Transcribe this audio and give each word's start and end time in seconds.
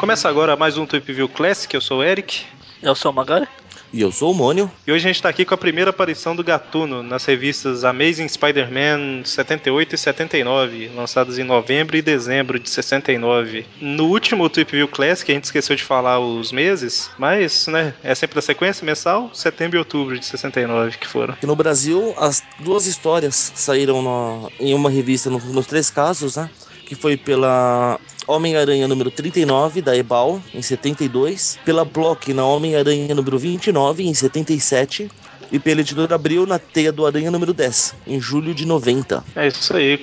Começa 0.00 0.28
agora 0.28 0.56
mais 0.56 0.76
um 0.76 0.84
Trip 0.84 1.12
View 1.12 1.28
Classic, 1.28 1.72
eu 1.72 1.80
sou 1.80 2.00
o 2.00 2.02
Eric. 2.02 2.44
Eu 2.82 2.96
sou 2.96 3.12
o 3.12 3.14
Magari. 3.14 3.46
E 3.94 4.00
eu 4.00 4.10
sou 4.10 4.32
o 4.32 4.34
Mônio. 4.34 4.68
E 4.84 4.90
hoje 4.90 5.04
a 5.04 5.08
gente 5.08 5.18
está 5.18 5.28
aqui 5.28 5.44
com 5.44 5.54
a 5.54 5.56
primeira 5.56 5.90
aparição 5.90 6.34
do 6.34 6.42
Gatuno 6.42 7.00
nas 7.00 7.24
revistas 7.24 7.84
Amazing 7.84 8.26
Spider-Man 8.26 9.24
78 9.24 9.94
e 9.94 9.98
79, 9.98 10.90
lançadas 10.96 11.38
em 11.38 11.44
novembro 11.44 11.96
e 11.96 12.02
dezembro 12.02 12.58
de 12.58 12.68
69. 12.68 13.64
No 13.80 14.06
último 14.06 14.50
Trip 14.50 14.72
View 14.72 14.88
Classic 14.88 15.30
a 15.30 15.34
gente 15.36 15.44
esqueceu 15.44 15.76
de 15.76 15.84
falar 15.84 16.18
os 16.18 16.50
meses, 16.50 17.08
mas 17.16 17.68
né, 17.68 17.94
é 18.02 18.12
sempre 18.16 18.34
da 18.34 18.42
sequência 18.42 18.84
mensal, 18.84 19.30
setembro 19.32 19.76
e 19.76 19.78
outubro 19.78 20.18
de 20.18 20.26
69 20.26 20.98
que 20.98 21.06
foram. 21.06 21.36
E 21.40 21.46
no 21.46 21.54
Brasil, 21.54 22.16
as 22.18 22.42
duas 22.58 22.86
histórias 22.86 23.52
saíram 23.54 24.02
no, 24.02 24.50
em 24.58 24.74
uma 24.74 24.90
revista 24.90 25.30
no, 25.30 25.38
nos 25.38 25.68
três 25.68 25.88
casos, 25.88 26.34
né? 26.34 26.50
Que 26.94 27.00
foi 27.00 27.16
pela 27.16 27.98
Homem-Aranha 28.24 28.86
número 28.86 29.10
39, 29.10 29.82
da 29.82 29.96
Ebal, 29.96 30.40
em 30.54 30.62
72, 30.62 31.58
pela 31.64 31.84
Block 31.84 32.32
na 32.32 32.44
Homem-Aranha 32.46 33.12
número 33.12 33.36
29, 33.36 34.06
em 34.06 34.14
77, 34.14 35.10
e 35.50 35.58
pela 35.58 35.80
editora 35.80 36.14
Abril 36.14 36.46
na 36.46 36.56
Teia 36.56 36.92
do 36.92 37.04
Aranha 37.04 37.32
número 37.32 37.52
10, 37.52 37.96
em 38.06 38.20
julho 38.20 38.54
de 38.54 38.64
90. 38.64 39.24
É 39.34 39.48
isso 39.48 39.76
aí, 39.76 40.00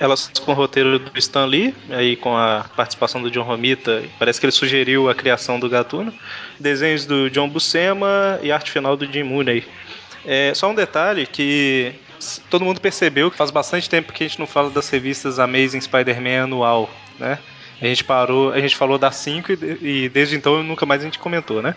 elas 0.00 0.28
com 0.44 0.50
o 0.50 0.54
roteiro 0.54 0.98
do 0.98 1.16
Stan 1.18 1.46
Lee, 1.46 1.72
aí 1.90 2.16
com 2.16 2.36
a 2.36 2.66
participação 2.74 3.22
do 3.22 3.30
John 3.30 3.44
Romita, 3.44 4.02
parece 4.18 4.40
que 4.40 4.46
ele 4.46 4.52
sugeriu 4.52 5.08
a 5.08 5.14
criação 5.14 5.60
do 5.60 5.68
Gatuno, 5.68 6.12
desenhos 6.58 7.06
do 7.06 7.30
John 7.30 7.48
Buscema 7.48 8.40
e 8.42 8.50
arte 8.50 8.72
final 8.72 8.96
do 8.96 9.06
Jim 9.06 9.22
Mooney. 9.22 9.64
É, 10.26 10.52
só 10.54 10.68
um 10.70 10.74
detalhe 10.74 11.26
que 11.26 11.94
todo 12.50 12.64
mundo 12.64 12.80
percebeu 12.80 13.30
que 13.30 13.36
faz 13.36 13.50
bastante 13.50 13.88
tempo 13.88 14.12
que 14.12 14.24
a 14.24 14.28
gente 14.28 14.38
não 14.38 14.46
fala 14.46 14.70
das 14.70 14.88
revistas 14.88 15.38
Amazing 15.38 15.80
Spider-Man 15.80 16.44
anual, 16.44 16.90
né? 17.18 17.38
A 17.80 17.86
gente 17.86 18.04
parou, 18.04 18.52
a 18.52 18.60
gente 18.60 18.76
falou 18.76 18.98
da 18.98 19.10
5 19.10 19.52
e, 19.52 20.04
e 20.04 20.08
desde 20.08 20.36
então 20.36 20.62
nunca 20.62 20.86
mais 20.86 21.02
a 21.02 21.04
gente 21.04 21.18
comentou, 21.18 21.60
né? 21.60 21.74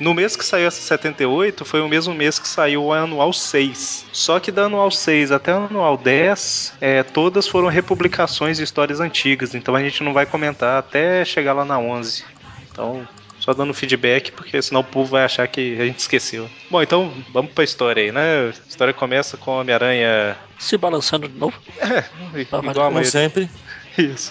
No 0.00 0.14
mês 0.14 0.36
que 0.36 0.44
saiu 0.44 0.68
essa 0.68 0.80
78, 0.80 1.64
foi 1.64 1.80
o 1.80 1.88
mesmo 1.88 2.14
mês 2.14 2.38
que 2.38 2.46
saiu 2.46 2.84
o 2.84 2.92
anual 2.92 3.32
6. 3.32 4.06
Só 4.12 4.38
que 4.38 4.52
da 4.52 4.66
anual 4.66 4.92
6 4.92 5.32
até 5.32 5.52
o 5.52 5.64
anual 5.64 5.96
10, 5.96 6.74
é, 6.80 7.02
todas 7.02 7.48
foram 7.48 7.66
republicações 7.66 8.58
de 8.58 8.62
histórias 8.62 9.00
antigas. 9.00 9.56
Então 9.56 9.74
a 9.74 9.82
gente 9.82 10.04
não 10.04 10.12
vai 10.12 10.24
comentar 10.24 10.78
até 10.78 11.24
chegar 11.24 11.52
lá 11.52 11.64
na 11.64 11.80
11. 11.80 12.24
Então, 12.70 13.08
só 13.48 13.54
dando 13.54 13.72
feedback, 13.72 14.30
porque 14.30 14.60
senão 14.60 14.82
o 14.82 14.84
povo 14.84 15.12
vai 15.12 15.24
achar 15.24 15.48
que 15.48 15.80
a 15.80 15.86
gente 15.86 16.00
esqueceu. 16.00 16.50
Bom, 16.70 16.82
então 16.82 17.10
vamos 17.32 17.50
pra 17.52 17.64
história 17.64 18.02
aí, 18.02 18.12
né? 18.12 18.48
A 18.48 18.68
história 18.68 18.92
começa 18.92 19.38
com 19.38 19.52
o 19.52 19.60
Homem-Aranha. 19.60 20.36
Se 20.58 20.76
balançando 20.76 21.26
de 21.26 21.38
novo. 21.38 21.58
É, 21.80 22.04
igual 22.38 22.60
a 22.60 22.90
maioria. 22.90 23.04
sempre. 23.10 23.48
Isso. 23.96 24.30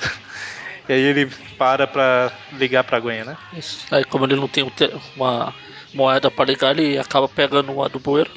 E 0.87 0.93
aí 0.93 1.01
ele 1.01 1.31
para 1.57 1.87
pra 1.87 2.31
ligar 2.53 2.83
pra 2.83 2.99
Gwen, 2.99 3.23
né? 3.23 3.35
Isso. 3.53 3.87
Aí 3.89 4.03
como 4.03 4.25
ele 4.25 4.35
não 4.35 4.47
tem 4.47 4.71
uma 5.15 5.51
moeda 5.95 6.29
pra 6.29 6.45
ligar, 6.45 6.77
ele 6.77 6.99
acaba 6.99 7.27
pegando 7.27 7.71
uma 7.71 7.89
do 7.89 7.97
bueiro. 7.97 8.29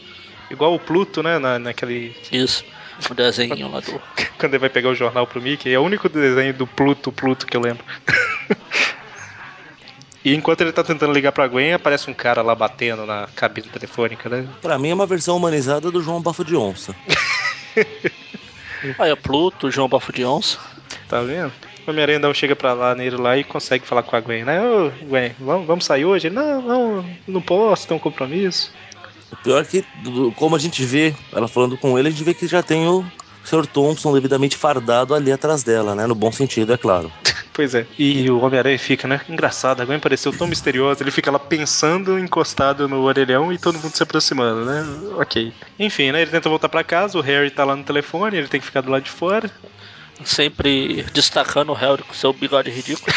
Igual 0.50 0.74
o 0.74 0.80
Pluto, 0.80 1.22
né? 1.22 1.38
Na, 1.38 1.58
naquele. 1.58 2.16
Isso. 2.32 2.64
O 3.10 3.12
desenho 3.12 3.70
lá 3.70 3.80
do. 3.80 4.00
Quando 4.38 4.54
ele 4.54 4.60
vai 4.60 4.70
pegar 4.70 4.88
o 4.88 4.94
jornal 4.94 5.26
pro 5.26 5.42
Mickey, 5.42 5.74
é 5.74 5.78
o 5.78 5.82
único 5.82 6.08
desenho 6.08 6.54
do 6.54 6.66
Pluto, 6.66 7.12
Pluto 7.12 7.46
que 7.46 7.54
eu 7.54 7.60
lembro. 7.60 7.84
E 10.24 10.34
enquanto 10.34 10.60
ele 10.60 10.72
tá 10.72 10.84
tentando 10.84 11.12
ligar 11.12 11.32
pra 11.32 11.48
Gwen, 11.48 11.72
aparece 11.72 12.10
um 12.10 12.14
cara 12.14 12.42
lá 12.42 12.54
batendo 12.54 13.06
na 13.06 13.26
cabine 13.34 13.68
telefônica, 13.68 14.28
né? 14.28 14.46
Pra 14.60 14.78
mim 14.78 14.90
é 14.90 14.94
uma 14.94 15.06
versão 15.06 15.36
humanizada 15.36 15.90
do 15.90 16.02
João 16.02 16.20
Bafo 16.20 16.44
de 16.44 16.54
Onça. 16.54 16.94
Aí 18.98 19.10
é 19.10 19.16
Pluto, 19.16 19.70
João 19.70 19.88
Bafo 19.88 20.12
de 20.12 20.24
Onça. 20.24 20.58
Tá 21.08 21.22
vendo? 21.22 21.52
O 21.86 21.91
Homem-Aranha 21.91 22.18
não 22.18 22.34
chega 22.34 22.54
pra 22.54 22.74
lá 22.74 22.94
nele 22.94 23.16
lá 23.16 23.36
e 23.38 23.44
consegue 23.44 23.86
falar 23.86 24.03
com 24.03 24.14
a 24.14 24.20
Gwen, 24.20 24.44
né? 24.44 24.60
Ô, 24.62 24.91
Gwen, 25.06 25.34
vamos, 25.41 25.66
vamos 25.66 25.84
sair 25.84 26.04
hoje? 26.04 26.26
Ele, 26.26 26.34
não, 26.34 26.60
não, 26.60 27.04
não 27.26 27.41
posso, 27.41 27.88
tem 27.88 27.97
um 27.97 28.00
compromisso. 28.00 28.70
O 29.32 29.37
pior 29.37 29.62
é 29.62 29.64
que, 29.64 29.84
como 30.37 30.54
a 30.54 30.58
gente 30.58 30.84
vê 30.84 31.14
ela 31.32 31.48
falando 31.48 31.78
com 31.78 31.98
ele, 31.98 32.08
a 32.08 32.10
gente 32.10 32.25
vê 32.25 32.34
que 32.34 32.47
já 32.47 32.62
tem 32.62 32.87
o 32.87 33.04
Sr. 33.44 33.66
Thompson 33.66 34.12
devidamente 34.12 34.56
fardado 34.56 35.14
ali 35.14 35.32
atrás 35.32 35.62
dela, 35.62 35.94
né? 35.94 36.06
No 36.06 36.14
bom 36.14 36.31
sentido, 36.31 36.72
é 36.72 36.76
claro. 36.76 37.10
Pois 37.60 37.75
é. 37.75 37.84
E 37.98 38.31
o 38.31 38.41
Homem-Aranha 38.41 38.78
fica, 38.78 39.06
né? 39.06 39.21
Engraçado, 39.28 39.82
a 39.82 39.84
Gwen 39.84 40.00
pareceu 40.00 40.32
tão 40.32 40.47
misteriosa. 40.47 41.03
Ele 41.03 41.10
fica 41.10 41.31
lá 41.31 41.38
pensando, 41.38 42.19
encostado 42.19 42.88
no 42.88 43.03
orelhão 43.03 43.53
e 43.53 43.59
todo 43.59 43.78
mundo 43.78 43.94
se 43.94 44.03
aproximando, 44.03 44.65
né? 44.65 44.82
Ok. 45.19 45.53
Enfim, 45.78 46.10
né? 46.10 46.22
Ele 46.22 46.31
tenta 46.31 46.49
voltar 46.49 46.70
para 46.70 46.82
casa, 46.82 47.19
o 47.19 47.20
Harry 47.20 47.50
tá 47.50 47.62
lá 47.62 47.76
no 47.76 47.84
telefone, 47.84 48.38
ele 48.38 48.49
tem 48.49 48.59
que 48.59 48.65
ficar 48.65 48.81
do 48.81 48.91
lado 48.91 49.03
de 49.03 49.10
fora 49.10 49.50
sempre 50.25 51.03
destacando 51.12 51.69
o 51.69 51.75
Harry 51.75 52.03
com 52.03 52.15
seu 52.15 52.32
bigode 52.32 52.70
ridículo. 52.70 53.15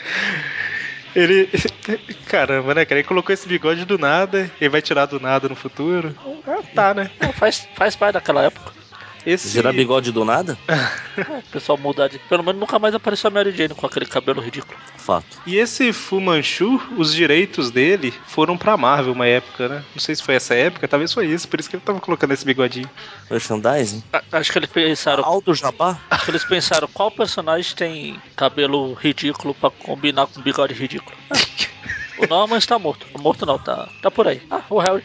Ele. 1.17 1.49
Caramba, 2.27 2.75
né, 2.75 2.84
cara? 2.84 2.99
Ele 3.00 3.09
colocou 3.09 3.33
esse 3.33 3.47
bigode 3.47 3.84
do 3.84 3.97
nada, 3.97 4.50
ele 4.61 4.69
vai 4.69 4.83
tirar 4.83 5.06
do 5.06 5.21
nada 5.21 5.49
no 5.49 5.55
futuro. 5.55 6.15
Ah, 6.47 6.59
tá, 6.75 6.93
né? 6.93 7.11
faz, 7.34 7.69
faz 7.75 7.94
parte 7.94 8.15
daquela 8.15 8.43
época. 8.43 8.84
Esse... 9.27 9.49
Gerar 9.49 9.73
bigode 9.73 10.12
do 10.12 10.25
nada? 10.25 10.59
é, 10.69 11.39
o 11.39 11.43
pessoal 11.51 11.79
mudar 11.79 12.09
de. 12.09 12.19
Pelo 12.19 12.43
menos 12.43 12.61
nunca 12.61 12.79
mais 12.79 12.95
apareceu 12.95 13.29
a 13.29 13.31
Mary 13.31 13.53
Jane 13.53 13.75
com 13.75 13.87
aquele 13.87 14.07
cabelo 14.07 14.41
ridículo. 14.41 14.79
Fato. 14.97 15.39
E 15.47 15.57
esse 15.57 15.93
Fu 15.93 16.21
Manchu, 16.21 16.81
os 16.97 17.15
direitos 17.15 17.71
dele 17.71 18.12
foram 18.27 18.57
pra 18.57 18.77
Marvel 18.77 19.12
uma 19.12 19.27
época, 19.27 19.69
né? 19.69 19.85
Não 19.95 20.01
sei 20.01 20.15
se 20.15 20.23
foi 20.23 20.35
essa 20.35 20.55
época, 20.55 20.89
talvez 20.89 21.12
foi 21.12 21.27
isso, 21.27 21.47
por 21.47 21.61
isso 21.61 21.69
que 21.69 21.77
ele 21.77 21.83
tava 21.85 22.01
colocando 22.01 22.33
esse 22.33 22.45
bigodinho. 22.45 22.89
Merchandising? 23.31 24.03
acho 24.33 24.53
que 24.53 24.59
eles 24.59 24.71
pensaram. 24.71 25.25
Alto 25.25 25.55
Jabá? 25.55 25.99
Acho 26.11 26.25
que 26.25 26.31
eles 26.31 26.45
pensaram 26.45 26.89
qual 26.93 27.11
personagem 27.11 27.75
tem 27.77 28.23
cabelo 28.37 28.95
ridículo 28.95 29.55
pra 29.55 29.71
combinar 29.71 30.27
com 30.27 30.41
bigode 30.41 30.75
ridículo. 30.75 31.17
O 32.19 32.26
Norman 32.26 32.58
está 32.58 32.78
morto. 32.78 33.06
Morto 33.19 33.44
não, 33.44 33.58
tá, 33.58 33.88
tá 34.00 34.10
por 34.10 34.28
aí. 34.28 34.41
Ah, 34.50 34.62
o 34.70 34.78
Harry. 34.78 35.02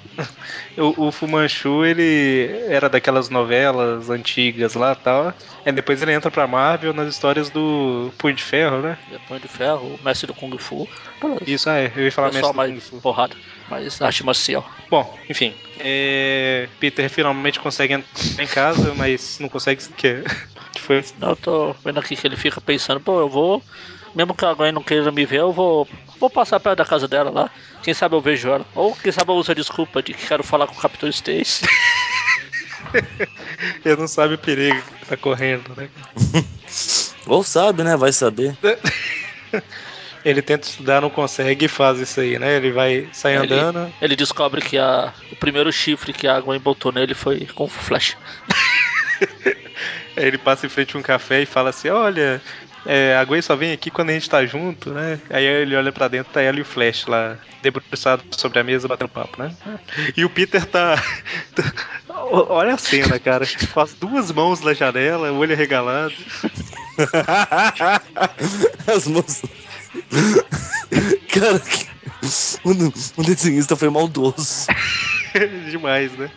o, 0.77 1.07
o 1.07 1.11
Fumanchu, 1.11 1.83
ele 1.85 2.49
era 2.67 2.87
daquelas 2.89 3.29
novelas 3.29 4.09
antigas 4.09 4.75
lá 4.75 4.93
e 4.93 4.95
tal. 4.95 5.33
E 5.65 5.71
depois 5.71 6.01
ele 6.01 6.13
entra 6.13 6.29
pra 6.29 6.47
Marvel 6.47 6.93
nas 6.93 7.09
histórias 7.09 7.49
do 7.49 8.11
Punho 8.17 8.35
de 8.35 8.43
Ferro, 8.43 8.81
né? 8.81 8.97
É, 9.11 9.17
Punho 9.27 9.39
de 9.39 9.47
Ferro, 9.47 9.97
o 9.99 10.03
mestre 10.03 10.27
do 10.27 10.33
Kung 10.33 10.55
Fu. 10.57 10.87
Isso, 11.45 11.69
é, 11.69 11.91
eu 11.95 12.03
ia 12.03 12.11
falar 12.11 12.27
mestre 12.27 12.51
do 12.51 12.55
mais 12.55 12.71
Kung 12.71 12.79
Fu. 12.79 13.01
porrada, 13.01 13.35
mas 13.69 14.01
arte 14.01 14.25
marcial. 14.25 14.69
Bom, 14.89 15.17
enfim. 15.29 15.53
É... 15.79 16.67
Peter 16.79 17.09
finalmente 17.09 17.59
consegue 17.59 17.93
entrar 17.93 18.43
em 18.43 18.47
casa, 18.47 18.93
mas 18.95 19.37
não 19.39 19.49
consegue. 19.49 19.81
Que... 19.97 20.23
que 20.73 20.81
foi? 20.81 21.03
Não, 21.19 21.29
eu 21.29 21.35
tô 21.35 21.75
vendo 21.83 21.99
aqui 21.99 22.15
que 22.15 22.27
ele 22.27 22.35
fica 22.35 22.59
pensando, 22.59 22.99
pô, 22.99 23.19
eu 23.19 23.29
vou 23.29 23.63
mesmo 24.15 24.33
que 24.33 24.45
a 24.45 24.53
Gwen 24.53 24.71
não 24.71 24.83
queira 24.83 25.11
me 25.11 25.25
ver, 25.25 25.39
eu 25.39 25.53
vou, 25.53 25.87
vou 26.19 26.29
passar 26.29 26.59
perto 26.59 26.79
da 26.79 26.85
casa 26.85 27.07
dela 27.07 27.29
lá. 27.29 27.49
Quem 27.83 27.93
sabe 27.93 28.15
eu 28.15 28.21
vejo 28.21 28.49
ela. 28.49 28.65
Ou 28.75 28.95
quem 28.95 29.11
sabe 29.11 29.31
eu 29.31 29.35
uso 29.35 29.51
a 29.51 29.55
desculpa 29.55 30.01
de 30.01 30.13
que 30.13 30.27
quero 30.27 30.43
falar 30.43 30.67
com 30.67 30.73
o 30.73 30.81
Capitão 30.81 31.09
Stacy. 31.09 31.65
Ele 33.85 33.95
não 33.95 34.07
sabe 34.07 34.33
o 34.33 34.37
perigo 34.37 34.81
que 34.99 35.05
tá 35.05 35.17
correndo, 35.17 35.75
né? 35.75 35.89
Ou 37.27 37.43
sabe, 37.43 37.83
né? 37.83 37.95
Vai 37.95 38.11
saber. 38.11 38.57
Ele 40.23 40.41
tenta 40.41 40.67
estudar, 40.67 41.01
não 41.01 41.09
consegue 41.09 41.65
e 41.65 41.69
faz 41.69 41.99
isso 41.99 42.19
aí, 42.19 42.37
né? 42.37 42.57
Ele 42.57 42.71
vai 42.71 43.07
sair 43.11 43.41
ele, 43.41 43.53
andando. 43.53 43.93
Ele 44.01 44.15
descobre 44.15 44.61
que 44.61 44.77
a, 44.77 45.13
o 45.31 45.35
primeiro 45.35 45.71
chifre 45.71 46.11
que 46.11 46.27
a 46.27 46.39
Gwen 46.39 46.59
botou 46.59 46.91
nele 46.91 47.13
foi 47.13 47.47
com 47.55 47.67
flecha. 47.67 48.17
Aí 50.17 50.25
ele 50.25 50.37
passa 50.37 50.65
em 50.65 50.69
frente 50.69 50.95
a 50.95 50.99
um 50.99 51.01
café 51.01 51.41
e 51.41 51.45
fala 51.45 51.69
assim: 51.69 51.87
Olha, 51.87 52.41
é, 52.85 53.15
a 53.15 53.23
Gwen 53.23 53.41
só 53.41 53.55
vem 53.55 53.71
aqui 53.71 53.89
quando 53.91 54.09
a 54.09 54.13
gente 54.13 54.29
tá 54.29 54.45
junto, 54.45 54.91
né? 54.91 55.19
Aí 55.29 55.45
ele 55.45 55.75
olha 55.75 55.91
pra 55.91 56.07
dentro, 56.07 56.33
tá 56.33 56.41
ela 56.41 56.57
e 56.57 56.61
o 56.61 56.65
Flash 56.65 57.05
lá, 57.05 57.37
debruçado 57.61 58.23
sobre 58.31 58.59
a 58.59 58.63
mesa, 58.63 58.87
batendo 58.87 59.09
papo, 59.09 59.41
né? 59.41 59.53
E 60.15 60.23
o 60.23 60.29
Peter 60.29 60.65
tá. 60.65 61.01
olha 62.31 62.73
a 62.73 62.77
cena, 62.77 63.19
cara. 63.19 63.45
Com 63.73 63.79
as 63.79 63.93
duas 63.93 64.31
mãos 64.31 64.61
na 64.61 64.73
janela, 64.73 65.31
o 65.31 65.37
olho 65.37 65.55
regalado. 65.55 66.13
as 68.87 69.07
mãos. 69.07 69.41
cara, 71.33 71.61
o, 72.63 73.21
o 73.21 73.23
desenhista 73.23 73.75
foi 73.75 73.89
maldoso. 73.89 74.67
Demais, 75.69 76.11
né? 76.13 76.29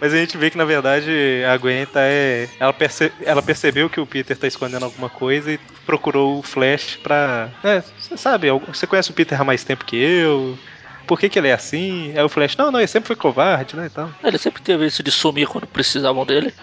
Mas 0.00 0.14
a 0.14 0.16
gente 0.16 0.36
vê 0.38 0.50
que 0.50 0.56
na 0.56 0.64
verdade 0.64 1.10
a 1.44 1.56
Gwen 1.58 1.84
tá, 1.84 2.00
é, 2.02 2.48
ela, 2.58 2.72
perce, 2.72 3.12
ela 3.22 3.42
percebeu 3.42 3.90
que 3.90 4.00
o 4.00 4.06
Peter 4.06 4.36
tá 4.36 4.46
escondendo 4.46 4.84
alguma 4.84 5.10
coisa 5.10 5.52
e 5.52 5.58
procurou 5.84 6.38
o 6.38 6.42
Flash 6.42 6.98
pra. 7.02 7.50
É, 7.62 7.82
você 7.98 8.16
sabe, 8.16 8.48
você 8.66 8.86
conhece 8.86 9.10
o 9.10 9.14
Peter 9.14 9.38
há 9.38 9.44
mais 9.44 9.62
tempo 9.62 9.84
que 9.84 9.96
eu. 9.96 10.58
Por 11.06 11.18
que, 11.18 11.28
que 11.28 11.38
ele 11.38 11.48
é 11.48 11.52
assim? 11.52 12.12
Aí 12.16 12.22
o 12.22 12.28
Flash, 12.28 12.56
não, 12.56 12.70
não, 12.70 12.80
ele 12.80 12.86
sempre 12.86 13.08
foi 13.08 13.16
covarde, 13.16 13.76
né? 13.76 13.88
Então. 13.90 14.14
Ele 14.22 14.38
sempre 14.38 14.62
teve 14.62 14.86
isso 14.86 15.02
de 15.02 15.10
sumir 15.10 15.48
quando 15.48 15.66
precisavam 15.66 16.24
dele. 16.24 16.54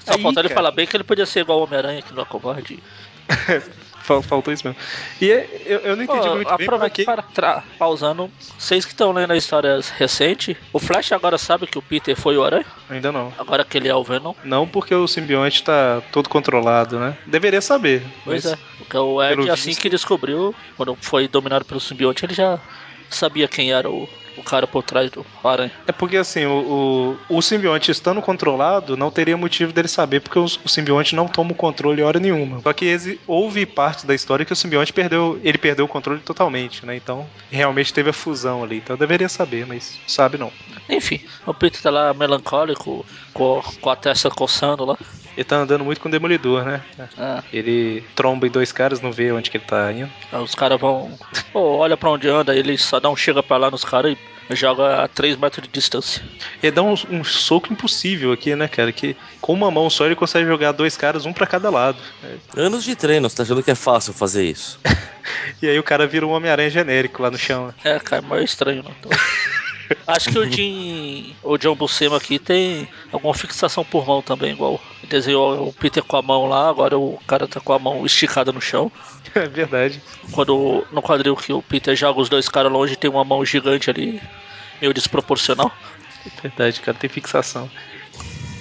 Só 0.00 0.18
falta 0.18 0.40
ele 0.40 0.48
falar 0.48 0.72
bem 0.72 0.86
que 0.86 0.96
ele 0.96 1.04
podia 1.04 1.24
ser 1.24 1.40
igual 1.40 1.60
o 1.60 1.62
Homem-Aranha, 1.62 2.02
que 2.02 2.12
não 2.12 2.22
é 2.22 2.26
covarde. 2.26 2.82
Faltou 4.02 4.52
isso 4.52 4.66
mesmo. 4.66 4.80
E 5.20 5.30
é, 5.30 5.48
eu, 5.64 5.78
eu 5.80 5.96
não 5.96 6.02
entendi 6.02 6.28
Pô, 6.28 6.34
muito 6.34 6.56
bem 6.56 6.66
pra 6.66 6.90
que... 6.90 7.04
para 7.04 7.22
tra- 7.22 7.62
pausando, 7.78 8.30
vocês 8.58 8.84
que 8.84 8.92
estão 8.92 9.12
lendo 9.12 9.32
a 9.32 9.36
história 9.36 9.78
recente, 9.96 10.56
o 10.72 10.78
Flash 10.78 11.12
agora 11.12 11.38
sabe 11.38 11.66
que 11.66 11.78
o 11.78 11.82
Peter 11.82 12.16
foi 12.16 12.36
o 12.36 12.44
Aranha? 12.44 12.66
Ainda 12.90 13.12
não. 13.12 13.32
Agora 13.38 13.64
que 13.64 13.78
ele 13.78 13.88
é 13.88 13.94
o 13.94 14.02
Venom? 14.02 14.34
Não 14.42 14.66
porque 14.66 14.94
o 14.94 15.06
simbionte 15.06 15.62
tá 15.62 16.02
todo 16.10 16.28
controlado, 16.28 16.98
né? 16.98 17.16
Deveria 17.26 17.60
saber. 17.60 18.02
Pois 18.24 18.44
mas- 18.44 18.52
é. 18.54 18.58
Porque 18.78 18.96
o 18.96 19.22
Ed, 19.22 19.50
assim 19.50 19.70
visto- 19.70 19.80
que 19.80 19.88
descobriu, 19.88 20.54
quando 20.76 20.96
foi 21.00 21.28
dominado 21.28 21.64
pelo 21.64 21.80
simbionte, 21.80 22.24
ele 22.24 22.34
já 22.34 22.58
sabia 23.08 23.46
quem 23.46 23.72
era 23.72 23.88
o, 23.88 24.08
o 24.36 24.42
cara 24.42 24.66
por 24.66 24.82
trás 24.82 25.10
do 25.10 25.24
Aranha. 25.42 25.72
É 25.86 25.92
porque 25.92 26.16
assim, 26.16 26.44
o, 26.44 27.16
o, 27.28 27.36
o 27.38 27.42
simbionte 27.42 27.90
estando 27.90 28.20
controlado, 28.22 28.96
não 28.96 29.10
teria 29.10 29.36
motivo 29.36 29.72
dele 29.72 29.88
saber, 29.88 30.20
porque 30.20 30.38
o, 30.38 30.44
o 30.44 30.68
simbionte 30.68 31.14
não 31.14 31.26
toma 31.28 31.52
o 31.52 31.54
controle 31.54 32.02
hora 32.02 32.18
nenhuma. 32.20 32.60
Só 32.60 32.72
que 32.72 32.84
exi- 32.86 33.20
houve 33.26 33.66
parte 33.66 34.06
da 34.06 34.14
história 34.14 34.44
que 34.44 34.52
o 34.52 34.56
simbionte 34.56 34.92
perdeu. 34.92 35.38
Ele 35.42 35.58
perdeu 35.58 35.84
o 35.84 35.88
controle 35.88 36.20
totalmente, 36.20 36.84
né? 36.86 36.96
Então, 36.96 37.26
realmente 37.50 37.92
teve 37.92 38.10
a 38.10 38.12
fusão 38.12 38.62
ali. 38.62 38.76
Então 38.78 38.94
eu 38.94 38.98
deveria 38.98 39.28
saber, 39.28 39.66
mas 39.66 39.98
sabe 40.06 40.38
não. 40.38 40.52
Enfim, 40.88 41.20
o 41.46 41.54
Peter 41.54 41.80
tá 41.80 41.90
lá 41.90 42.14
melancólico, 42.14 43.04
com, 43.32 43.62
com 43.80 43.90
a 43.90 43.96
testa 43.96 44.30
coçando 44.30 44.84
lá. 44.84 44.96
Ele 45.36 45.44
tá 45.44 45.56
andando 45.56 45.84
muito 45.84 46.00
com 46.00 46.08
o 46.08 46.12
demolidor, 46.12 46.64
né? 46.64 46.82
Ah, 47.18 47.42
Ele 47.52 48.02
tromba 48.14 48.46
em 48.46 48.50
dois 48.50 48.70
caras, 48.72 49.00
não 49.00 49.10
vê 49.12 49.32
onde 49.32 49.50
que 49.50 49.56
ele 49.56 49.64
tá 49.64 49.90
indo. 49.92 50.10
aí 50.30 50.42
os 50.42 50.54
caras 50.54 50.78
vão. 50.80 51.16
Pô, 51.52 51.76
olha 51.78 51.96
pra 51.96 52.10
onde 52.10 52.28
anda, 52.28 52.54
ele 52.54 52.76
só 52.76 53.00
dá 53.00 53.08
um 53.08 53.16
chega 53.16 53.42
pra 53.42 53.56
lá 53.56 53.70
nos 53.70 53.84
caras 53.84 54.16
e 54.50 54.54
joga 54.54 55.04
a 55.04 55.08
3 55.08 55.36
metros 55.38 55.66
de 55.66 55.72
distância. 55.72 56.22
Ele 56.62 56.72
dá 56.72 56.82
um, 56.82 56.94
um 57.10 57.24
soco 57.24 57.72
impossível 57.72 58.32
aqui, 58.32 58.54
né, 58.54 58.68
cara? 58.68 58.92
Que 58.92 59.16
com 59.40 59.54
uma 59.54 59.70
mão 59.70 59.88
só 59.88 60.04
ele 60.04 60.14
consegue 60.14 60.46
jogar 60.46 60.72
dois 60.72 60.96
caras, 60.96 61.24
um 61.24 61.32
pra 61.32 61.46
cada 61.46 61.70
lado. 61.70 61.98
É. 62.22 62.60
Anos 62.60 62.84
de 62.84 62.94
treino, 62.94 63.30
você 63.30 63.36
tá 63.36 63.42
achando 63.44 63.62
que 63.62 63.70
é 63.70 63.74
fácil 63.74 64.12
fazer 64.12 64.44
isso? 64.44 64.78
E 65.62 65.68
aí 65.68 65.78
o 65.78 65.82
cara 65.84 66.04
vira 66.08 66.26
um 66.26 66.30
Homem-Aranha 66.32 66.68
genérico 66.68 67.22
lá 67.22 67.30
no 67.30 67.38
chão. 67.38 67.72
É, 67.84 67.96
cara, 68.00 68.20
é 68.20 68.28
meio 68.28 68.42
estranho, 68.42 68.82
né? 68.82 68.90
Acho 70.06 70.30
que 70.30 70.38
o 70.38 70.50
Jim, 70.50 71.34
o 71.42 71.56
John 71.58 71.74
Buscema 71.74 72.16
aqui 72.16 72.38
tem 72.38 72.88
alguma 73.10 73.34
fixação 73.34 73.84
por 73.84 74.06
mão 74.06 74.22
também, 74.22 74.52
igual 74.52 74.80
desenhou 75.08 75.68
o 75.68 75.72
Peter 75.72 76.02
com 76.02 76.16
a 76.16 76.22
mão 76.22 76.46
lá, 76.46 76.68
agora 76.68 76.98
o 76.98 77.18
cara 77.26 77.46
tá 77.46 77.60
com 77.60 77.72
a 77.72 77.78
mão 77.78 78.04
esticada 78.06 78.52
no 78.52 78.60
chão. 78.60 78.90
É 79.34 79.48
verdade. 79.48 80.02
Quando 80.32 80.86
no 80.92 81.00
quadril 81.00 81.34
que 81.34 81.54
o 81.54 81.62
Peter 81.62 81.96
joga 81.96 82.20
os 82.20 82.28
dois 82.28 82.50
caras 82.50 82.70
longe, 82.70 82.96
tem 82.96 83.10
uma 83.10 83.24
mão 83.24 83.42
gigante 83.46 83.88
ali, 83.88 84.20
meio 84.78 84.92
desproporcional. 84.92 85.72
Verdade, 86.42 86.80
cara, 86.82 86.98
tem 86.98 87.08
fixação. 87.08 87.70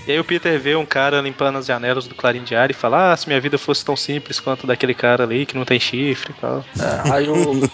E 0.08 0.12
aí 0.12 0.20
o 0.20 0.24
Peter 0.24 0.60
vê 0.60 0.76
um 0.76 0.86
cara 0.86 1.22
limpando 1.22 1.58
as 1.60 1.66
janelas 1.68 2.08
do 2.08 2.16
Clarim 2.16 2.44
Diário 2.44 2.72
e 2.74 2.76
fala: 2.76 3.12
Ah, 3.14 3.18
se 3.18 3.28
minha 3.28 3.40
vida 3.40 3.58
fosse 3.58 3.86
tão 3.86 3.96
simples 3.96 4.40
quanto 4.40 4.66
daquele 4.66 4.94
cara 4.96 5.24
ali 5.24 5.46
que 5.46 5.56
não 5.56 5.64
tem 5.64 5.80
chifre 5.80 6.32
e 6.36 6.42
tal. 6.42 6.66
É, 6.80 7.12
aí, 7.12 7.30
o, 7.30 7.70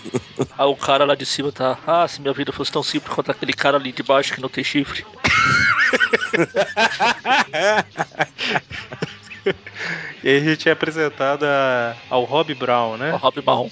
aí 0.57 0.65
o 0.65 0.75
cara 0.75 1.05
lá 1.05 1.15
de 1.15 1.25
cima 1.25 1.51
tá, 1.53 1.77
ah, 1.87 2.07
se 2.07 2.21
minha 2.21 2.33
vida 2.33 2.51
fosse 2.51 2.71
tão 2.71 2.83
simples 2.83 3.13
quanto 3.15 3.31
aquele 3.31 3.53
cara 3.53 3.77
ali 3.77 3.91
de 3.93 4.03
baixo 4.03 4.33
que 4.33 4.41
não 4.41 4.49
tem 4.49 4.63
chifre. 4.63 5.05
E 10.23 10.29
aí 10.29 10.37
a 10.37 10.41
gente 10.41 10.67
é 10.67 10.71
apresentado 10.73 11.45
a- 11.45 11.95
ao 12.09 12.23
Rob 12.25 12.53
Brown, 12.53 12.97
né? 12.97 13.13
O 13.13 13.17
Rob 13.17 13.41
Marrom. 13.45 13.69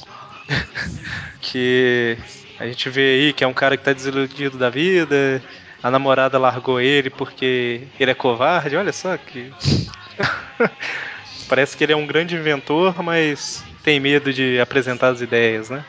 Que 1.42 2.18
a 2.60 2.66
gente 2.66 2.90
vê 2.90 3.02
aí 3.26 3.34
que 3.34 3.44
é 3.44 3.48
um 3.48 3.54
cara 3.54 3.76
que 3.78 3.84
tá 3.84 3.92
desiludido 3.94 4.58
da 4.58 4.70
vida. 4.70 5.44
A 5.82 5.92
namorada 5.92 6.38
largou 6.38 6.82
ele 6.82 7.10
porque 7.10 7.88
ele 8.00 8.12
é 8.12 8.16
covarde. 8.16 8.76
Olha 8.76 8.94
só 8.94 9.16
que. 9.18 9.52
Parece 11.48 11.78
que 11.78 11.84
ele 11.84 11.94
é 11.94 11.96
um 11.96 12.08
grande 12.08 12.36
inventor, 12.36 13.04
mas 13.04 13.64
tem 13.84 14.00
medo 14.00 14.34
de 14.34 14.60
apresentar 14.60 15.10
as 15.10 15.22
ideias, 15.22 15.70
né? 15.70 15.86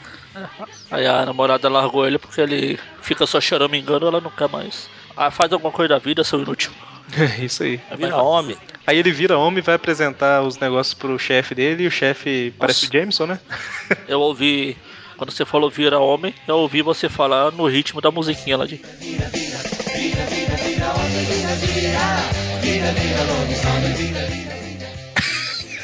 Aí 0.90 1.06
a 1.06 1.24
namorada 1.24 1.68
largou 1.68 2.06
ele 2.06 2.18
porque 2.18 2.40
ele 2.40 2.78
fica 3.00 3.26
só 3.26 3.40
choramingando, 3.40 4.06
ela 4.06 4.20
não 4.20 4.30
quer 4.30 4.50
mais. 4.50 4.88
Ah, 5.16 5.30
faz 5.30 5.50
alguma 5.50 5.72
coisa 5.72 5.94
da 5.94 5.98
vida, 5.98 6.22
seu 6.22 6.40
inútil. 6.42 6.70
Isso 7.40 7.62
aí. 7.62 7.80
Vira 7.96 8.16
homem. 8.16 8.56
Aí 8.86 8.98
ele 8.98 9.10
vira 9.10 9.38
homem 9.38 9.58
e 9.58 9.62
vai 9.62 9.74
apresentar 9.74 10.42
os 10.42 10.58
negócios 10.58 10.94
pro 10.94 11.18
chefe 11.18 11.54
dele 11.54 11.84
e 11.84 11.86
o 11.86 11.90
chefe 11.90 12.54
parece 12.58 12.86
o 12.86 12.92
Jameson, 12.92 13.26
né? 13.26 13.40
Eu 14.06 14.20
ouvi, 14.20 14.76
quando 15.16 15.30
você 15.30 15.44
falou 15.44 15.70
vira 15.70 15.98
homem, 15.98 16.34
eu 16.46 16.56
ouvi 16.56 16.82
você 16.82 17.08
falar 17.08 17.50
no 17.52 17.66
ritmo 17.66 18.00
da 18.00 18.10
musiquinha 18.10 18.56
lá 18.56 18.66
de. 18.66 18.80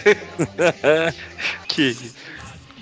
que. 1.69 1.97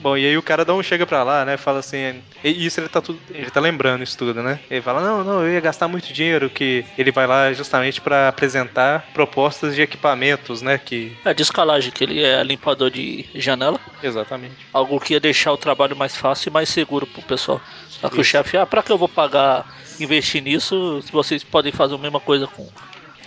Bom, 0.00 0.16
e 0.16 0.26
aí 0.26 0.36
o 0.36 0.42
cara 0.42 0.64
dá 0.64 0.74
um 0.74 0.82
chega 0.82 1.06
pra 1.06 1.22
lá, 1.22 1.44
né? 1.44 1.56
Fala 1.56 1.80
assim. 1.80 2.22
E 2.42 2.66
isso 2.66 2.80
ele 2.80 2.88
tá 2.88 3.00
tudo. 3.00 3.20
Ele 3.30 3.50
tá 3.50 3.60
lembrando 3.60 4.02
isso 4.02 4.16
tudo, 4.16 4.42
né? 4.42 4.58
Ele 4.70 4.80
fala, 4.80 5.00
não, 5.00 5.22
não, 5.22 5.42
eu 5.42 5.52
ia 5.52 5.60
gastar 5.60 5.88
muito 5.88 6.12
dinheiro, 6.12 6.48
que 6.48 6.84
ele 6.96 7.12
vai 7.12 7.26
lá 7.26 7.52
justamente 7.52 8.00
pra 8.00 8.28
apresentar 8.28 9.06
propostas 9.12 9.74
de 9.74 9.82
equipamentos, 9.82 10.62
né? 10.62 10.78
Que. 10.78 11.16
É 11.24 11.34
de 11.34 11.42
escalagem, 11.42 11.92
que 11.92 12.04
ele 12.04 12.22
é 12.22 12.42
limpador 12.42 12.90
de 12.90 13.26
janela. 13.34 13.78
Exatamente. 14.02 14.54
Algo 14.72 14.98
que 14.98 15.14
ia 15.14 15.20
deixar 15.20 15.52
o 15.52 15.56
trabalho 15.56 15.94
mais 15.94 16.16
fácil 16.16 16.48
e 16.48 16.52
mais 16.52 16.68
seguro 16.68 17.06
pro 17.06 17.22
pessoal. 17.22 17.60
Só 17.88 18.08
que 18.08 18.18
o 18.18 18.22
Isso. 18.22 18.30
chefe, 18.30 18.56
ah, 18.56 18.64
pra 18.64 18.82
que 18.82 18.90
eu 18.90 18.98
vou 18.98 19.08
pagar, 19.08 19.66
investir 20.00 20.42
nisso, 20.42 21.02
se 21.02 21.12
vocês 21.12 21.44
podem 21.44 21.72
fazer 21.72 21.94
a 21.94 21.98
mesma 21.98 22.20
coisa 22.20 22.46
com. 22.46 22.66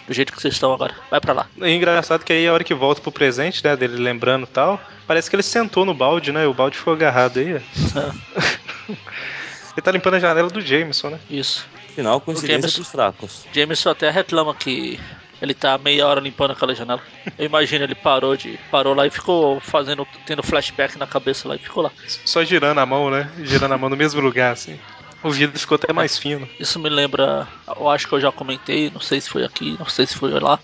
Do 0.07 0.13
jeito 0.13 0.33
que 0.33 0.41
vocês 0.41 0.53
estão 0.53 0.73
agora. 0.73 0.93
Vai 1.09 1.21
pra 1.21 1.33
lá. 1.33 1.47
É 1.61 1.69
engraçado 1.71 2.23
que 2.25 2.33
aí 2.33 2.45
a 2.47 2.53
hora 2.53 2.63
que 2.63 2.73
volta 2.73 3.01
pro 3.01 3.11
presente, 3.11 3.63
né? 3.63 3.75
Dele 3.75 3.97
lembrando 3.97 4.43
e 4.43 4.47
tal, 4.47 4.79
parece 5.07 5.29
que 5.29 5.35
ele 5.35 5.43
sentou 5.43 5.85
no 5.85 5.93
balde, 5.93 6.31
né? 6.31 6.45
O 6.45 6.53
balde 6.53 6.77
ficou 6.77 6.93
agarrado 6.93 7.39
aí. 7.39 7.55
ó. 7.55 7.59
ele 8.89 9.81
tá 9.81 9.91
limpando 9.91 10.15
a 10.15 10.19
janela 10.19 10.49
do 10.49 10.61
Jameson, 10.61 11.09
né? 11.11 11.19
Isso. 11.29 11.65
Afinal, 11.89 12.19
coincidência 12.19 12.61
James- 12.61 12.75
dos 12.75 12.87
fracos. 12.89 13.45
Jameson 13.53 13.89
até 13.91 14.09
reclama 14.09 14.53
que 14.53 14.99
ele 15.41 15.53
tá 15.53 15.77
meia 15.77 16.07
hora 16.07 16.19
limpando 16.19 16.51
aquela 16.51 16.73
janela. 16.73 17.01
Eu 17.37 17.45
imagino 17.45 17.83
ele 17.83 17.95
parou 17.95 18.35
de. 18.35 18.57
parou 18.71 18.93
lá 18.93 19.05
e 19.05 19.09
ficou 19.09 19.59
fazendo. 19.59 20.07
tendo 20.25 20.41
flashback 20.43 20.97
na 20.97 21.05
cabeça 21.07 21.47
lá 21.47 21.55
e 21.55 21.59
ficou 21.59 21.83
lá. 21.83 21.91
Só 22.07 22.43
girando 22.43 22.77
a 22.79 22.85
mão, 22.85 23.09
né? 23.09 23.29
Girando 23.43 23.73
a 23.73 23.77
mão 23.77 23.89
no 23.89 23.95
mesmo 23.97 24.19
lugar, 24.21 24.53
assim. 24.53 24.79
O 25.23 25.29
vidro 25.31 25.57
ficou 25.57 25.75
até 25.75 25.93
mais 25.93 26.17
fino. 26.17 26.47
Isso 26.59 26.77
me 26.79 26.89
lembra. 26.89 27.47
Eu 27.79 27.89
acho 27.89 28.07
que 28.07 28.13
eu 28.13 28.19
já 28.19 28.31
comentei, 28.31 28.89
não 28.91 28.99
sei 29.01 29.21
se 29.21 29.29
foi 29.29 29.43
aqui, 29.43 29.75
não 29.79 29.85
sei 29.87 30.05
se 30.05 30.15
foi 30.15 30.31
lá. 30.39 30.59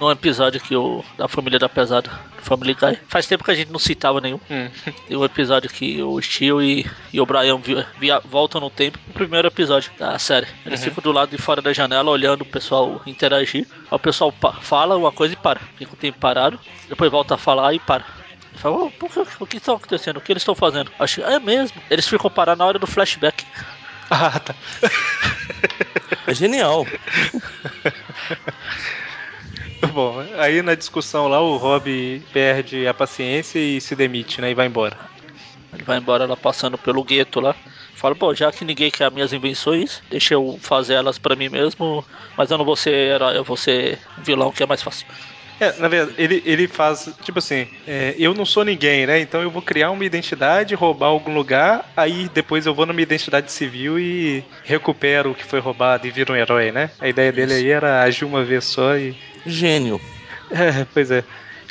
Num 0.00 0.10
episódio 0.10 0.60
que 0.60 0.74
o. 0.76 1.04
da 1.16 1.26
família 1.28 1.58
da 1.58 1.68
pesada, 1.68 2.08
Family 2.38 2.72
Guy. 2.74 2.96
Faz 3.08 3.26
tempo 3.26 3.42
que 3.44 3.50
a 3.50 3.54
gente 3.54 3.70
não 3.72 3.80
citava 3.80 4.20
nenhum. 4.20 4.38
Hum. 4.50 4.70
Tem 5.08 5.16
um 5.16 5.24
episódio 5.24 5.68
que 5.68 6.00
o 6.02 6.20
Steel 6.22 6.62
e, 6.62 6.86
e 7.12 7.20
o 7.20 7.26
Brian 7.26 7.58
vi- 7.58 7.84
via- 7.98 8.20
voltam 8.20 8.60
no 8.60 8.70
tempo. 8.70 8.96
O 9.08 9.12
primeiro 9.12 9.48
episódio 9.48 9.90
da 9.98 10.16
série. 10.18 10.46
Eles 10.64 10.82
ficam 10.84 11.02
do 11.02 11.10
lado 11.12 11.30
de 11.30 11.36
fora 11.38 11.60
da 11.60 11.72
janela 11.72 12.08
olhando 12.10 12.42
o 12.42 12.46
pessoal 12.46 13.02
interagir. 13.06 13.66
Aí 13.72 13.86
o 13.90 13.98
pessoal 13.98 14.32
fala 14.62 14.96
uma 14.96 15.10
coisa 15.12 15.34
e 15.34 15.36
para. 15.36 15.60
Fica 15.76 15.92
um 15.92 15.96
tempo 15.96 16.18
parado. 16.20 16.58
Depois 16.88 17.10
volta 17.10 17.34
a 17.34 17.38
falar 17.38 17.74
e 17.74 17.80
para. 17.80 18.04
Fala, 18.54 18.76
"Ô, 18.84 18.90
por 18.90 19.10
que, 19.10 19.20
o 19.40 19.46
que 19.46 19.56
está 19.56 19.72
acontecendo? 19.72 20.16
O 20.16 20.20
que 20.20 20.32
eles 20.32 20.42
estão 20.42 20.54
fazendo? 20.54 20.90
Acho 20.98 21.16
que 21.16 21.22
é 21.26 21.38
mesmo. 21.40 21.80
Eles 21.90 22.06
ficam 22.08 22.30
parados 22.30 22.58
na 22.58 22.66
hora 22.66 22.78
do 22.78 22.86
flashback. 22.86 23.44
Ah, 24.10 24.38
tá. 24.40 24.54
É 26.26 26.34
genial. 26.34 26.86
Bom, 29.92 30.24
aí 30.36 30.60
na 30.62 30.74
discussão 30.74 31.28
lá 31.28 31.40
o 31.40 31.56
Rob 31.56 32.22
perde 32.32 32.86
a 32.86 32.94
paciência 32.94 33.58
e 33.58 33.80
se 33.80 33.94
demite, 33.94 34.40
né? 34.40 34.50
E 34.50 34.54
vai 34.54 34.66
embora. 34.66 34.96
Ele 35.72 35.82
vai 35.84 35.98
embora 35.98 36.26
lá 36.26 36.36
passando 36.36 36.78
pelo 36.78 37.04
gueto 37.04 37.40
lá. 37.40 37.54
Fala, 37.94 38.14
pô, 38.14 38.34
já 38.34 38.50
que 38.52 38.64
ninguém 38.64 38.90
quer 38.90 39.06
as 39.06 39.12
minhas 39.12 39.32
invenções, 39.32 40.02
deixa 40.10 40.34
eu 40.34 40.58
fazer 40.60 40.94
elas 40.94 41.18
pra 41.18 41.36
mim 41.36 41.48
mesmo. 41.48 42.04
Mas 42.36 42.50
eu 42.50 42.58
não 42.58 42.64
vou 42.64 42.76
ser 42.76 42.92
herói, 42.92 43.36
eu 43.36 43.44
vou 43.44 43.56
ser 43.56 43.98
vilão, 44.18 44.52
que 44.52 44.62
é 44.62 44.66
mais 44.66 44.82
fácil. 44.82 45.06
É, 45.60 45.72
na 45.78 45.88
verdade, 45.88 46.14
ele, 46.18 46.42
ele 46.46 46.68
faz, 46.68 47.10
tipo 47.22 47.38
assim, 47.38 47.66
é, 47.86 48.14
eu 48.18 48.32
não 48.32 48.44
sou 48.44 48.64
ninguém, 48.64 49.06
né? 49.06 49.20
Então 49.20 49.42
eu 49.42 49.50
vou 49.50 49.60
criar 49.60 49.90
uma 49.90 50.04
identidade, 50.04 50.74
roubar 50.74 51.08
algum 51.08 51.34
lugar, 51.34 51.90
aí 51.96 52.28
depois 52.32 52.64
eu 52.64 52.74
vou 52.74 52.86
na 52.86 52.92
minha 52.92 53.02
identidade 53.02 53.50
civil 53.50 53.98
e 53.98 54.44
recupero 54.64 55.32
o 55.32 55.34
que 55.34 55.44
foi 55.44 55.58
roubado 55.58 56.06
e 56.06 56.10
viro 56.10 56.32
um 56.32 56.36
herói, 56.36 56.70
né? 56.70 56.90
A 57.00 57.08
ideia 57.08 57.32
dele 57.32 57.54
aí 57.54 57.68
era 57.68 58.02
agir 58.02 58.24
uma 58.24 58.44
vez 58.44 58.64
só 58.64 58.96
e. 58.96 59.16
Gênio. 59.46 60.00
É, 60.50 60.86
pois 60.94 61.10
é. 61.10 61.22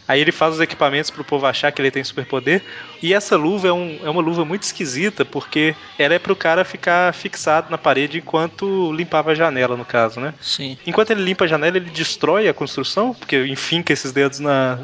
Aí 0.07 0.21
ele 0.21 0.31
faz 0.31 0.53
os 0.53 0.61
equipamentos 0.61 1.09
pro 1.09 1.23
povo 1.23 1.45
achar 1.45 1.71
que 1.71 1.81
ele 1.81 1.91
tem 1.91 2.03
superpoder. 2.03 2.61
E 3.01 3.13
essa 3.13 3.35
luva 3.35 3.67
é, 3.67 3.71
um- 3.73 3.99
é 4.03 4.09
uma 4.09 4.21
luva 4.21 4.43
muito 4.45 4.63
esquisita, 4.63 5.23
porque 5.23 5.75
ela 5.97 6.13
é 6.13 6.19
pro 6.19 6.35
cara 6.35 6.63
ficar 6.65 7.13
fixado 7.13 7.69
na 7.69 7.77
parede 7.77 8.17
enquanto 8.17 8.91
limpava 8.93 9.31
a 9.31 9.35
janela, 9.35 9.75
no 9.77 9.85
caso, 9.85 10.19
né? 10.19 10.33
Sim. 10.41 10.77
Enquanto 10.85 11.11
ele 11.11 11.21
limpa 11.23 11.45
a 11.45 11.47
janela, 11.47 11.77
ele 11.77 11.89
destrói 11.89 12.47
a 12.47 12.53
construção, 12.53 13.13
porque 13.13 13.45
enfinca 13.45 13.93
esses 13.93 14.11
dedos 14.11 14.39
na, 14.39 14.79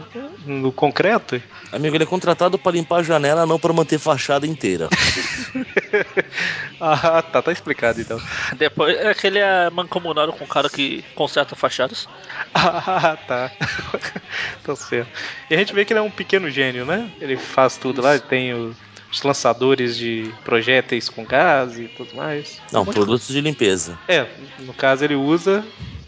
no 0.46 0.72
concreto. 0.72 1.42
Amigo, 1.72 1.96
ele 1.96 2.04
é 2.04 2.08
contratado 2.08 2.58
para 2.60 2.74
limpar 2.74 2.98
a 3.00 3.04
janela, 3.04 3.46
não 3.46 3.60
para 3.60 3.74
manter 3.74 3.96
a 3.96 4.00
fachada 4.00 4.46
inteira. 4.46 4.88
Ah, 6.80 7.22
tá, 7.22 7.42
tá 7.42 7.52
explicado 7.52 8.02
então. 8.02 8.20
Depois 8.58 8.98
é 8.98 9.14
que 9.14 9.28
ele 9.28 9.40
é 9.40 9.70
mancomunado 9.70 10.34
com 10.34 10.44
o 10.44 10.48
cara 10.48 10.70
que 10.70 11.04
conserta 11.16 11.56
fachadas. 11.56 12.08
Ah, 12.54 13.18
tá. 13.28 13.52
tá 14.64 14.76
certo. 14.76 15.10
E 15.50 15.56
a 15.56 15.58
gente 15.58 15.74
vê 15.74 15.86
que 15.86 15.94
ele 15.94 16.00
é 16.00 16.04
um 16.04 16.12
pequeno 16.12 16.50
gênio, 16.50 16.86
né? 16.86 17.10
Ele 17.22 17.36
faz 17.38 17.78
tudo 17.78 18.02
lá, 18.04 18.20
tem 18.20 18.54
o- 18.54 18.76
os 19.12 19.22
lançadores 19.22 19.96
de 19.98 20.32
projéteis 20.44 21.08
com 21.10 21.24
gás 21.24 21.78
e 21.80 21.88
tudo 21.88 22.16
mais. 22.16 22.60
Não, 22.72 22.86
produtos 22.86 23.28
de 23.28 23.40
limpeza. 23.42 23.98
É, 24.08 24.26
no 24.60 24.74
caso 24.74 25.04
ele 25.06 25.16
usa 25.16 25.64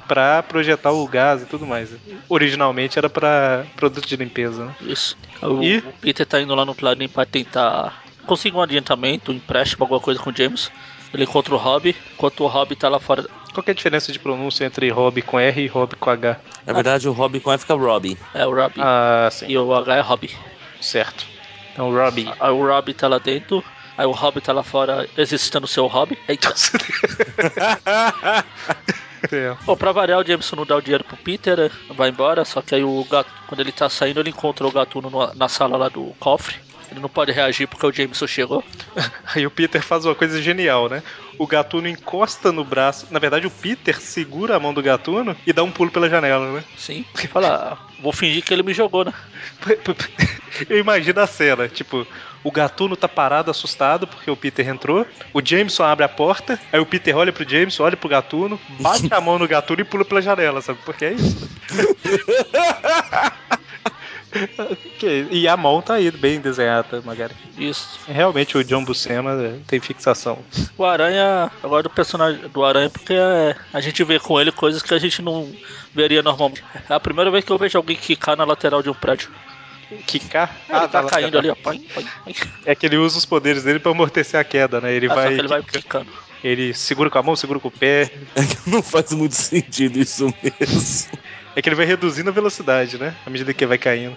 pra 0.08 0.42
projetar 0.44 0.92
o 0.92 1.08
gás 1.08 1.42
e 1.42 1.46
tudo 1.46 1.66
mais. 1.66 1.90
Originalmente 2.30 2.98
era 3.00 3.10
pra 3.10 3.66
produto 3.76 4.08
de 4.08 4.16
limpeza, 4.16 4.66
né? 4.66 4.76
Isso. 4.82 5.18
O, 5.42 5.64
E? 5.64 5.78
o 5.78 5.94
Peter 6.02 6.26
tá 6.26 6.42
indo 6.42 6.54
lá 6.54 6.66
no 6.66 6.76
Clarim 6.76 7.08
pra 7.08 7.26
tentar 7.26 8.04
conseguir 8.26 8.56
um 8.58 8.62
adiantamento, 8.62 9.32
um 9.32 9.36
empréstimo, 9.36 9.84
alguma 9.84 10.00
coisa 10.00 10.20
com 10.20 10.30
o 10.32 10.36
James. 10.36 10.72
Ele 11.14 11.24
encontra 11.24 11.54
o 11.54 11.58
Rob, 11.58 11.96
enquanto 12.14 12.44
o 12.44 12.48
Rob 12.48 12.76
tá 12.76 12.90
lá 12.90 13.00
fora. 13.00 13.24
Qual 13.54 13.64
que 13.64 13.70
é 13.70 13.74
a 13.74 13.76
diferença 13.76 14.12
de 14.12 14.20
pronúncia 14.20 14.66
entre 14.66 14.90
Rob 14.90 15.22
com 15.22 15.40
R 15.40 15.62
e 15.64 15.68
Rob 15.68 15.96
com 15.96 16.10
H? 16.10 16.40
Na 16.66 16.74
verdade, 16.74 17.08
o 17.08 17.12
Robin 17.14 17.40
com 17.40 17.52
F 17.54 17.62
fica 17.62 17.74
Robin. 17.76 18.18
É 18.34 18.46
o 18.46 18.54
Rob. 18.54 18.74
Ah, 18.80 19.30
sim, 19.32 19.46
E 19.48 19.58
o 19.58 19.74
H 19.74 19.96
é 19.96 20.02
Rob. 20.02 20.30
certo. 20.82 21.26
Então, 21.76 21.92
Robbie. 21.94 22.32
Aí 22.40 22.52
o 22.52 22.66
Rob 22.66 22.94
tá 22.94 23.08
lá 23.10 23.18
dentro. 23.18 23.62
Aí 23.98 24.06
o 24.06 24.12
Rob 24.12 24.40
tá 24.40 24.54
lá 24.54 24.64
fora 24.64 25.08
exercitando 25.18 25.66
o 25.66 25.68
seu 25.68 25.86
hobby. 25.88 26.18
Eita. 26.28 26.54
É. 29.32 29.56
Bom, 29.66 29.76
pra 29.76 29.92
variar, 29.92 30.20
o 30.20 30.26
Jameson 30.26 30.56
não 30.56 30.66
dá 30.66 30.76
o 30.76 30.82
dinheiro 30.82 31.04
pro 31.04 31.18
Peter, 31.18 31.58
né? 31.58 31.72
vai 31.90 32.10
embora, 32.10 32.46
só 32.46 32.62
que 32.62 32.76
aí 32.76 32.84
o 32.84 33.04
gato, 33.10 33.30
quando 33.48 33.60
ele 33.60 33.72
tá 33.72 33.90
saindo, 33.90 34.20
ele 34.20 34.30
encontra 34.30 34.68
o 34.68 34.72
gatuno 34.72 35.10
no- 35.10 35.34
na 35.34 35.50
sala 35.50 35.76
lá 35.78 35.90
do 35.90 36.14
cofre. 36.20 36.56
Ele 36.96 37.02
não 37.02 37.10
pode 37.10 37.34
reagir 37.34 37.68
porque 37.68 37.86
o 37.86 37.92
Jameson 37.92 38.26
chegou. 38.26 38.64
Aí 39.36 39.46
o 39.46 39.52
Peter 39.52 39.84
faz 39.84 40.06
uma 40.06 40.16
coisa 40.16 40.42
genial, 40.42 40.88
né? 40.88 41.04
O 41.38 41.46
gatuno 41.46 41.90
encosta 41.90 42.54
no 42.54 42.64
braço. 42.64 43.08
Na 43.12 43.20
verdade, 43.20 43.46
o 43.46 43.52
Peter 43.52 44.00
segura 44.00 44.56
a 44.56 44.60
mão 44.60 44.74
do 44.74 44.82
gatuno 44.82 45.36
e 45.46 45.52
dá 45.52 45.62
um 45.62 45.72
pulo 45.72 45.92
pela 45.92 46.10
janela, 46.10 46.54
né? 46.54 46.64
Sim. 46.78 47.04
Fala, 47.30 47.74
"Ah, 47.74 47.78
vou 48.02 48.14
fingir 48.14 48.42
que 48.44 48.54
ele 48.54 48.64
me 48.64 48.74
jogou, 48.74 49.04
né? 49.04 49.14
Eu 50.70 50.80
imagino 50.80 51.20
a 51.20 51.28
cena, 51.28 51.68
tipo, 51.68 52.08
o 52.42 52.50
gatuno 52.50 52.96
tá 52.96 53.10
parado, 53.10 53.52
assustado, 53.52 54.08
porque 54.08 54.32
o 54.32 54.38
Peter 54.38 54.66
entrou. 54.70 55.06
O 55.34 55.42
Jameson 55.46 55.84
abre 55.84 56.06
a 56.06 56.10
porta, 56.10 56.58
aí 56.72 56.80
o 56.80 56.86
Peter 56.86 57.18
olha 57.18 57.34
pro 57.34 57.48
Jameson, 57.48 57.84
olha 57.84 57.98
pro 57.98 58.08
gatuno, 58.08 58.58
bate 58.80 59.14
a 59.14 59.20
mão 59.20 59.38
no 59.38 59.50
gatuno 59.50 59.82
e 59.82 59.84
pula 59.84 60.06
pela 60.06 60.22
janela, 60.22 60.62
sabe? 60.62 60.80
Porque 60.86 61.04
é 61.04 61.12
isso. 61.12 61.50
E 65.32 65.48
a 65.48 65.56
mão 65.56 65.82
tá 65.82 65.96
aí, 65.96 66.10
bem 66.12 66.40
desenhada, 66.40 67.02
Magari. 67.02 67.34
Isso. 67.58 68.00
Realmente 68.08 68.58
o 68.58 68.64
John 68.64 68.84
Buscema 68.84 69.32
é, 69.34 69.60
tem 69.68 69.80
fixação. 69.80 70.40
O 70.78 70.84
Aranha, 70.86 71.52
gosto 71.62 71.84
do 71.84 71.90
personagem 71.90 72.48
do 72.50 72.64
Aranha 72.66 72.90
porque 72.90 73.14
é, 73.14 73.56
a 73.74 73.80
gente 73.82 74.04
vê 74.04 74.20
com 74.20 74.40
ele 74.40 74.52
coisas 74.52 74.82
que 74.82 74.94
a 74.94 74.98
gente 75.00 75.22
não 75.22 75.50
veria 75.94 76.22
normalmente. 76.24 76.64
É 76.90 76.94
a 76.94 77.00
primeira 77.00 77.30
vez 77.32 77.44
que 77.46 77.52
eu 77.52 77.58
vejo 77.58 77.78
alguém 77.78 77.96
quicar 77.96 78.36
na 78.36 78.44
lateral 78.46 78.82
de 78.82 78.90
um 78.90 78.94
prédio. 78.94 79.30
Quicar. 80.08 80.56
ele 80.68 80.88
tá 80.88 81.02
lá, 81.02 81.10
caindo 81.10 81.36
lá. 81.36 81.40
ali, 81.40 81.50
ó. 81.52 81.56
É 82.66 82.74
que 82.74 82.88
ele 82.88 82.98
usa 82.98 83.18
os 83.20 83.26
poderes 83.26 83.64
dele 83.64 83.80
pra 83.80 83.92
amortecer 83.92 84.40
a 84.40 84.44
queda, 84.44 84.82
né? 84.82 84.92
Ele 84.94 85.06
Ah, 85.06 85.10
só 85.10 85.16
vai. 85.16 85.34
que 85.34 85.40
ele 85.40 85.48
vai 85.48 85.62
quicando. 85.64 86.12
Ele 86.46 86.76
segura 86.76 87.10
com 87.10 87.18
a 87.18 87.24
mão, 87.24 87.36
segura 87.36 87.60
com 87.60 87.70
o 87.70 87.72
pé. 87.72 88.04
É 88.36 88.46
que 88.46 88.70
não 88.70 88.84
faz 88.84 89.12
muito 89.14 89.34
sentido 89.34 89.98
isso 89.98 90.32
mesmo. 90.44 91.18
É 91.56 91.62
que 91.62 91.68
ele 91.68 91.76
vai 91.76 91.88
reduzindo 91.88 92.30
a 92.30 92.34
velocidade, 92.34 93.00
né? 93.00 93.16
À 93.26 93.32
medida 93.32 93.52
que 93.52 93.66
vai 93.66 93.80
caindo. 93.80 94.16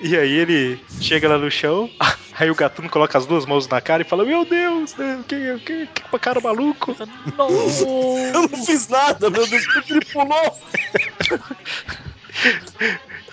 E 0.00 0.16
aí 0.16 0.32
ele 0.32 0.80
chega 1.02 1.28
lá 1.28 1.36
no 1.36 1.50
chão, 1.50 1.90
aí 2.38 2.50
o 2.50 2.54
gatuno 2.54 2.88
coloca 2.88 3.18
as 3.18 3.26
duas 3.26 3.44
mãos 3.44 3.68
na 3.68 3.78
cara 3.78 4.00
e 4.00 4.06
fala: 4.06 4.24
Meu 4.24 4.42
Deus, 4.46 4.96
né? 4.96 5.22
que, 5.28 5.58
que, 5.58 5.86
que 5.86 6.18
cara 6.18 6.40
maluco. 6.40 6.96
Não! 7.36 7.50
Eu 7.50 8.48
não 8.48 8.64
fiz 8.64 8.88
nada, 8.88 9.28
meu 9.28 9.46
Deus, 9.46 9.62
ele 9.90 10.00
pulou? 10.06 10.58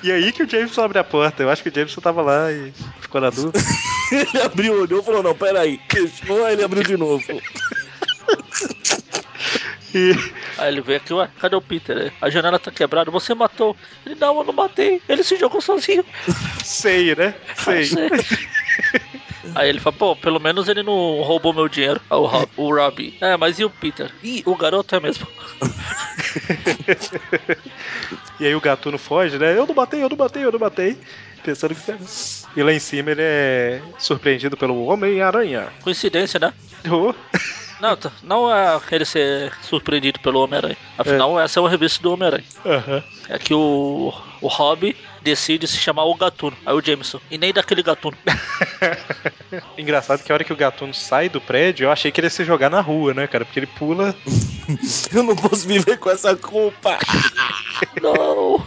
E 0.03 0.11
aí 0.11 0.33
que 0.33 0.43
o 0.43 0.49
Jameson 0.49 0.81
abre 0.81 0.99
a 0.99 1.03
porta. 1.03 1.43
Eu 1.43 1.49
acho 1.49 1.63
que 1.63 1.69
o 1.69 1.73
Jameson 1.73 2.01
tava 2.01 2.21
lá 2.21 2.51
e 2.51 2.73
ficou 2.99 3.21
na 3.21 3.29
dúvida. 3.29 3.57
Ele 4.11 4.41
abriu, 4.41 4.81
olhou 4.81 5.01
e 5.01 5.03
falou: 5.03 5.23
Não, 5.23 5.35
peraí. 5.35 5.79
Fechou, 5.89 6.45
aí 6.45 6.53
ele 6.53 6.63
abriu 6.63 6.81
de 6.81 6.95
novo. 6.95 7.23
E 9.93 10.13
Aí 10.57 10.73
ele 10.73 10.81
vê 10.81 10.95
aqui, 10.95 11.13
ué, 11.13 11.29
cadê 11.39 11.55
o 11.55 11.61
Peter? 11.61 12.11
A 12.21 12.29
janela 12.29 12.59
tá 12.59 12.71
quebrada, 12.71 13.11
você 13.11 13.33
matou. 13.33 13.75
Ele, 14.05 14.15
não, 14.15 14.39
eu 14.39 14.43
não 14.43 14.53
matei. 14.53 15.01
Ele 15.07 15.23
se 15.23 15.35
jogou 15.37 15.61
sozinho. 15.61 16.03
sei, 16.63 17.15
né? 17.15 17.33
Sei. 17.55 17.85
Sei. 17.85 18.09
Aí 19.55 19.69
ele 19.69 19.79
fala, 19.79 19.95
pô, 19.95 20.15
pelo 20.15 20.39
menos 20.39 20.67
ele 20.67 20.83
não 20.83 21.21
roubou 21.21 21.53
meu 21.53 21.69
dinheiro. 21.69 22.01
O, 22.09 22.25
Rob, 22.25 22.49
o 22.57 22.75
Robbie. 22.75 23.17
É, 23.21 23.37
mas 23.37 23.59
e 23.59 23.63
o 23.63 23.69
Peter? 23.69 24.11
Ih, 24.21 24.43
o 24.45 24.55
garoto 24.55 24.95
é 24.95 24.99
mesmo. 24.99 25.25
E 28.39 28.45
aí 28.45 28.53
o 28.53 28.61
gatuno 28.61 28.99
foge, 28.99 29.39
né? 29.39 29.57
Eu 29.57 29.65
não 29.65 29.73
batei, 29.73 30.03
eu 30.03 30.09
não 30.09 30.15
batei, 30.15 30.45
eu 30.45 30.51
não 30.51 30.59
batei. 30.59 30.95
Pensando 31.47 31.73
que. 31.73 31.95
E 32.57 32.61
lá 32.61 32.73
em 32.73 32.79
cima 32.79 33.11
ele 33.11 33.21
é 33.23 33.81
surpreendido 33.97 34.57
pelo 34.57 34.83
Homem-Aranha. 34.83 35.69
Coincidência, 35.81 36.37
né? 36.37 36.53
Oh. 36.91 37.13
Não, 37.79 37.95
tá- 37.95 38.11
não 38.23 38.51
é 38.51 38.81
ele 38.91 39.05
ser 39.05 39.53
surpreendido 39.61 40.19
pelo 40.19 40.41
Homem-Aranha. 40.41 40.75
Afinal, 40.97 41.39
essa 41.39 41.59
é 41.59 41.61
uma 41.61 41.69
revista 41.69 42.01
do 42.01 42.11
Homem-Aranha. 42.11 42.43
Aham. 42.65 43.03
É 43.29 43.37
que 43.37 43.53
o, 43.53 44.11
o 44.41 44.47
Robbie 44.47 44.97
decide 45.21 45.67
se 45.67 45.77
chamar 45.77 46.05
o 46.05 46.15
Gatuno. 46.15 46.57
Aí 46.65 46.73
o 46.73 46.81
Jameson. 46.81 47.19
E 47.29 47.37
nem 47.37 47.53
daquele 47.53 47.83
Gatuno. 47.83 48.17
Engraçado 49.77 50.23
que 50.23 50.31
a 50.31 50.35
hora 50.35 50.43
que 50.43 50.51
o 50.51 50.55
gatuno 50.57 50.91
sai 50.91 51.29
do 51.29 51.39
prédio, 51.39 51.85
eu 51.85 51.91
achei 51.91 52.11
que 52.11 52.19
ele 52.19 52.25
ia 52.25 52.31
se 52.31 52.43
jogar 52.43 52.71
na 52.71 52.81
rua, 52.81 53.13
né, 53.13 53.27
cara? 53.27 53.45
Porque 53.45 53.59
ele 53.59 53.67
pula. 53.67 54.15
Eu 55.13 55.21
não 55.21 55.35
posso 55.35 55.67
viver 55.67 55.97
com 55.99 56.09
essa 56.09 56.35
culpa. 56.35 56.97
Não! 58.01 58.65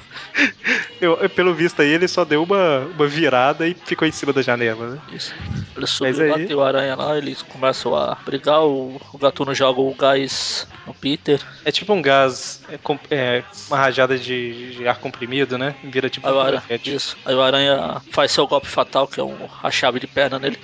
Eu, 1.00 1.16
pelo 1.30 1.54
visto 1.54 1.80
aí, 1.80 1.88
ele 1.88 2.06
só 2.06 2.24
deu 2.24 2.42
uma, 2.42 2.80
uma 2.80 3.06
virada 3.06 3.66
e 3.66 3.74
ficou 3.74 4.06
em 4.06 4.12
cima 4.12 4.32
da 4.32 4.42
janela, 4.42 4.90
né? 4.90 4.98
Isso. 5.12 5.34
Ele 5.76 5.86
subiu, 5.86 6.22
aí- 6.34 6.42
bateu 6.42 6.62
a 6.62 6.66
aranha 6.68 6.94
lá, 6.94 7.16
eles 7.16 7.42
começam 7.42 7.94
a 7.96 8.16
brigar, 8.24 8.62
o, 8.62 9.00
o 9.12 9.18
gatuno 9.18 9.54
joga 9.54 9.80
o 9.80 9.94
gás 9.94 10.66
no 10.86 10.92
Peter. 10.94 11.40
É 11.64 11.72
tipo 11.72 11.92
um 11.92 12.02
gás, 12.02 12.60
é, 12.68 12.78
é, 13.14 13.44
uma 13.68 13.78
rajada 13.78 14.18
de, 14.18 14.76
de 14.76 14.86
ar 14.88 14.98
comprimido, 14.98 15.56
né? 15.56 15.74
Vira 15.84 16.10
tipo 16.10 16.26
Aí 16.26 16.32
o, 16.32 16.36
um 16.36 16.40
aranha, 16.40 16.60
confete. 16.60 16.94
isso. 16.94 17.16
Aí 17.24 17.34
o 17.34 17.40
aranha 17.42 18.00
faz 18.12 18.32
seu 18.32 18.46
golpe 18.46 18.68
fatal, 18.68 19.06
que 19.08 19.20
é 19.20 19.24
um, 19.24 19.36
a 19.62 19.70
chave 19.70 19.98
de 20.00 20.06
perna 20.06 20.38
nele. 20.38 20.58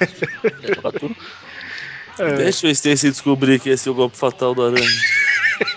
É. 2.18 2.34
Deixa 2.34 2.66
o 2.66 2.70
Stacy 2.70 3.08
descobrir 3.10 3.58
que 3.58 3.70
esse 3.70 3.88
é 3.88 3.92
o 3.92 3.94
golpe 3.94 4.14
fatal 4.16 4.54
do 4.54 4.62
Aranha. 4.66 4.86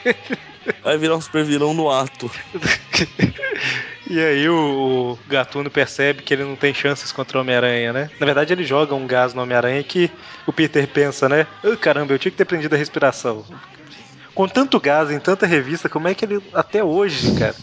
Vai 0.84 0.98
virar 0.98 1.16
um 1.16 1.22
super 1.22 1.46
vilão 1.46 1.74
no 1.74 1.90
ato. 1.90 2.30
E 4.10 4.20
aí 4.20 4.50
o, 4.50 5.14
o 5.14 5.20
gatuno 5.28 5.70
percebe 5.72 6.24
que 6.24 6.34
ele 6.34 6.44
não 6.44 6.56
tem 6.56 6.74
chances 6.74 7.12
contra 7.12 7.38
o 7.38 7.42
Homem-Aranha, 7.42 7.94
né? 7.94 8.10
Na 8.20 8.26
verdade, 8.26 8.52
ele 8.54 8.64
joga 8.64 8.94
um 8.94 9.08
gás 9.08 9.34
no 9.34 9.42
Homem-Aranha 9.42 9.84
que 9.84 10.10
o 10.46 10.52
Peter 10.54 10.88
pensa, 10.88 11.30
né? 11.30 11.48
"Ah, 11.64 11.78
caramba, 11.78 12.14
eu 12.14 12.20
tinha 12.20 12.32
que 12.32 12.38
ter 12.38 12.46
prendido 12.46 12.74
a 12.76 12.78
respiração. 12.78 13.46
Com 14.34 14.48
tanto 14.48 14.80
gás 14.80 15.10
em 15.12 15.20
tanta 15.20 15.46
revista, 15.46 15.88
como 15.88 16.08
é 16.08 16.14
que 16.14 16.26
ele. 16.26 16.42
Até 16.54 16.84
hoje, 16.84 17.34
cara. 17.38 17.56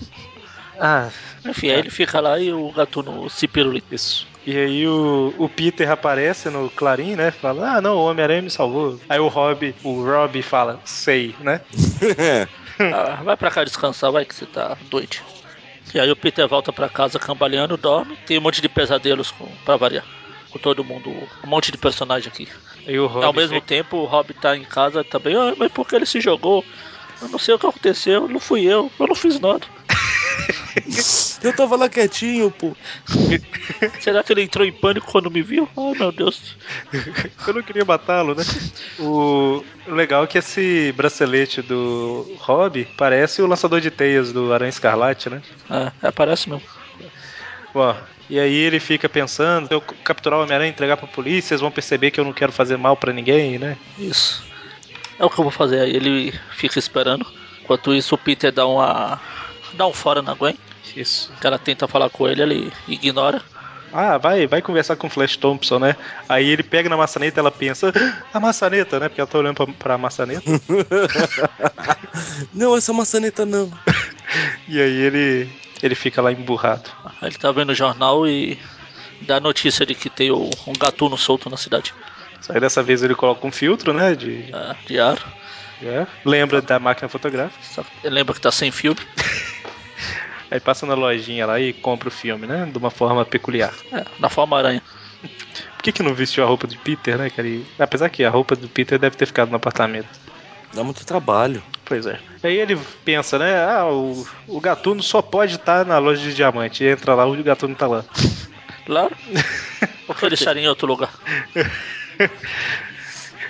Ah, 0.78 1.08
Enfim, 1.44 1.68
aí 1.70 1.78
ele 1.78 1.90
fica 1.90 2.20
lá 2.20 2.38
e 2.38 2.52
o 2.52 2.72
gatuno 2.72 3.28
se 3.28 3.46
pirulita. 3.46 3.94
Isso. 3.94 4.26
E 4.46 4.56
aí 4.56 4.86
o, 4.88 5.34
o 5.38 5.48
Peter 5.48 5.90
aparece 5.90 6.48
no 6.48 6.70
Clarim, 6.70 7.16
né? 7.16 7.30
Fala, 7.30 7.76
ah 7.76 7.80
não, 7.82 7.96
o 7.96 8.06
Homem-Aranha 8.06 8.40
me 8.40 8.50
salvou. 8.50 8.98
Aí 9.08 9.18
o 9.18 9.28
Rob, 9.28 9.74
o 9.84 10.02
Rob 10.02 10.40
fala, 10.42 10.80
sei, 10.84 11.34
né? 11.40 11.60
Ah, 12.92 13.22
vai 13.22 13.36
pra 13.36 13.50
cá 13.50 13.62
descansar, 13.62 14.10
vai 14.10 14.24
que 14.24 14.34
você 14.34 14.46
tá 14.46 14.74
doente. 14.88 15.22
E 15.94 16.00
aí 16.00 16.10
o 16.10 16.16
Peter 16.16 16.46
volta 16.46 16.72
pra 16.72 16.88
casa 16.88 17.18
cambaleando, 17.18 17.76
dorme. 17.76 18.16
Tem 18.26 18.38
um 18.38 18.42
monte 18.42 18.60
de 18.60 18.68
pesadelos 18.68 19.30
com, 19.30 19.46
pra 19.64 19.76
variar. 19.76 20.04
Com 20.50 20.58
todo 20.58 20.84
mundo, 20.84 21.10
um 21.44 21.46
monte 21.46 21.70
de 21.70 21.78
personagem 21.78 22.28
aqui. 22.28 22.48
Aí 22.86 22.98
o 22.98 23.06
Rob 23.06 23.24
Ao 23.24 23.32
mesmo 23.32 23.60
tempo, 23.60 23.98
o 23.98 24.04
Rob 24.04 24.32
tá 24.34 24.56
em 24.56 24.64
casa 24.64 25.04
também. 25.04 25.36
Ah, 25.36 25.54
mas 25.56 25.70
por 25.70 25.86
que 25.86 25.94
ele 25.94 26.06
se 26.06 26.20
jogou? 26.20 26.64
Eu 27.20 27.28
não 27.28 27.38
sei 27.38 27.54
o 27.54 27.58
que 27.58 27.66
aconteceu, 27.66 28.26
não 28.26 28.40
fui 28.40 28.64
eu, 28.64 28.90
eu 28.98 29.06
não 29.06 29.14
fiz 29.14 29.38
nada. 29.38 29.66
Eu 31.42 31.52
tava 31.52 31.76
lá 31.76 31.88
quietinho, 31.88 32.50
pô. 32.50 32.76
Será 34.00 34.22
que 34.22 34.32
ele 34.32 34.42
entrou 34.42 34.66
em 34.66 34.72
pânico 34.72 35.10
quando 35.10 35.30
me 35.30 35.42
viu? 35.42 35.68
Ai 35.76 35.98
meu 35.98 36.12
Deus. 36.12 36.56
Eu 37.46 37.54
não 37.54 37.62
queria 37.62 37.84
matá-lo, 37.84 38.34
né? 38.34 38.44
O 38.98 39.64
legal 39.86 40.24
é 40.24 40.26
que 40.26 40.38
esse 40.38 40.92
bracelete 40.92 41.62
do 41.62 42.36
Rob 42.38 42.86
parece 42.96 43.40
o 43.40 43.46
lançador 43.46 43.80
de 43.80 43.90
teias 43.90 44.32
do 44.32 44.52
Aranha 44.52 44.68
Escarlate, 44.68 45.30
né? 45.30 45.42
É, 45.70 46.08
é, 46.08 46.10
parece 46.10 46.48
mesmo. 46.48 46.62
Ó, 47.74 47.94
e 48.28 48.38
aí 48.38 48.54
ele 48.54 48.78
fica 48.78 49.08
pensando, 49.08 49.68
se 49.68 49.74
eu 49.74 49.80
capturar 49.80 50.38
o 50.38 50.42
Homem-Aranha 50.42 50.70
e 50.70 50.72
entregar 50.72 50.96
pra 50.96 51.06
polícia, 51.06 51.54
eles 51.54 51.60
vão 51.60 51.70
perceber 51.70 52.10
que 52.10 52.20
eu 52.20 52.24
não 52.24 52.32
quero 52.32 52.52
fazer 52.52 52.76
mal 52.76 52.96
pra 52.96 53.12
ninguém, 53.12 53.58
né? 53.58 53.76
Isso. 53.98 54.44
É 55.18 55.24
o 55.24 55.30
que 55.30 55.38
eu 55.38 55.44
vou 55.44 55.52
fazer. 55.52 55.80
Aí 55.80 55.94
ele 55.94 56.32
fica 56.52 56.78
esperando. 56.78 57.26
Enquanto 57.62 57.94
isso, 57.94 58.14
o 58.14 58.18
Peter 58.18 58.50
dá 58.50 58.66
uma. 58.66 59.20
Dá 59.74 59.86
um 59.86 59.92
fora 59.92 60.22
na 60.22 60.34
Gwen. 60.34 60.56
Isso. 60.96 61.30
O 61.36 61.40
cara 61.40 61.58
tenta 61.58 61.86
falar 61.88 62.08
com 62.10 62.26
ele, 62.28 62.42
ele 62.42 62.72
ignora. 62.88 63.42
Ah, 63.92 64.18
vai, 64.18 64.46
vai 64.46 64.62
conversar 64.62 64.94
com 64.94 65.08
o 65.08 65.10
Flash 65.10 65.36
Thompson, 65.36 65.80
né? 65.80 65.96
Aí 66.28 66.48
ele 66.48 66.62
pega 66.62 66.88
na 66.88 66.96
maçaneta 66.96 67.40
ela 67.40 67.50
pensa, 67.50 67.92
"Ah, 68.32 68.34
a 68.34 68.40
maçaneta, 68.40 69.00
né? 69.00 69.08
Porque 69.08 69.20
ela 69.20 69.26
tá 69.28 69.38
olhando 69.38 69.56
pra, 69.56 69.66
pra 69.66 69.98
maçaneta. 69.98 70.42
Não, 72.54 72.76
essa 72.76 72.92
maçaneta 72.92 73.44
não. 73.46 73.70
e 74.68 74.80
aí 74.80 74.92
ele, 74.96 75.50
ele 75.82 75.94
fica 75.94 76.20
lá 76.22 76.32
emburrado. 76.32 76.90
Aí 77.20 77.28
ele 77.28 77.36
tá 77.38 77.50
vendo 77.52 77.70
o 77.70 77.74
jornal 77.74 78.26
e 78.28 78.58
dá 79.22 79.36
a 79.36 79.40
notícia 79.40 79.84
de 79.84 79.94
que 79.94 80.08
tem 80.08 80.30
um 80.32 80.50
gatuno 80.78 81.16
solto 81.18 81.50
na 81.50 81.56
cidade. 81.56 81.92
Só 82.40 82.52
que 82.52 82.60
dessa 82.60 82.82
vez 82.82 83.02
ele 83.02 83.14
coloca 83.14 83.46
um 83.46 83.52
filtro, 83.52 83.92
né? 83.92 84.14
De, 84.14 84.44
É, 84.52 84.76
de 84.86 85.00
ar. 85.00 85.18
é, 85.82 86.06
lembra 86.24 86.62
da 86.62 86.78
máquina 86.78 87.08
fotográfica. 87.08 87.84
Lembra 88.04 88.34
que 88.34 88.40
tá 88.40 88.50
sem 88.52 88.70
filme. 88.70 89.00
Aí 90.50 90.58
passa 90.60 90.84
na 90.86 90.94
lojinha 90.94 91.46
lá 91.46 91.60
e 91.60 91.72
compra 91.72 92.08
o 92.08 92.12
filme, 92.12 92.46
né? 92.46 92.68
De 92.70 92.76
uma 92.78 92.90
forma 92.90 93.24
peculiar. 93.24 93.72
É, 93.92 94.04
na 94.18 94.28
forma 94.28 94.58
aranha. 94.58 94.82
Por 95.76 95.82
que, 95.82 95.92
que 95.92 96.02
não 96.02 96.14
vestiu 96.14 96.44
a 96.44 96.46
roupa 96.46 96.66
de 96.66 96.76
Peter, 96.76 97.16
né, 97.18 97.30
cara? 97.30 97.46
E- 97.48 97.64
apesar 97.78 98.08
que 98.08 98.24
a 98.24 98.30
roupa 98.30 98.56
do 98.56 98.68
Peter 98.68 98.98
deve 98.98 99.16
ter 99.16 99.26
ficado 99.26 99.48
no 99.50 99.56
apartamento. 99.56 100.08
Dá 100.72 100.84
muito 100.84 101.04
trabalho. 101.04 101.62
Pois 101.84 102.06
é. 102.06 102.18
Aí 102.42 102.56
ele 102.58 102.78
pensa, 103.04 103.38
né? 103.38 103.64
Ah, 103.64 103.86
o, 103.86 104.26
o 104.46 104.60
gatuno 104.60 105.02
só 105.02 105.20
pode 105.20 105.56
estar 105.56 105.84
na 105.84 105.98
loja 105.98 106.22
de 106.22 106.34
diamante. 106.34 106.84
E 106.84 106.88
entra 106.88 107.14
lá, 107.14 107.26
o 107.26 107.42
gatuno 107.42 107.74
tá 107.74 107.86
lá. 107.86 108.04
Claro. 108.86 109.16
Por 110.06 110.16
que 110.16 110.26
ele 110.26 110.34
estaria 110.34 110.62
em 110.62 110.68
outro 110.68 110.86
lugar? 110.86 111.12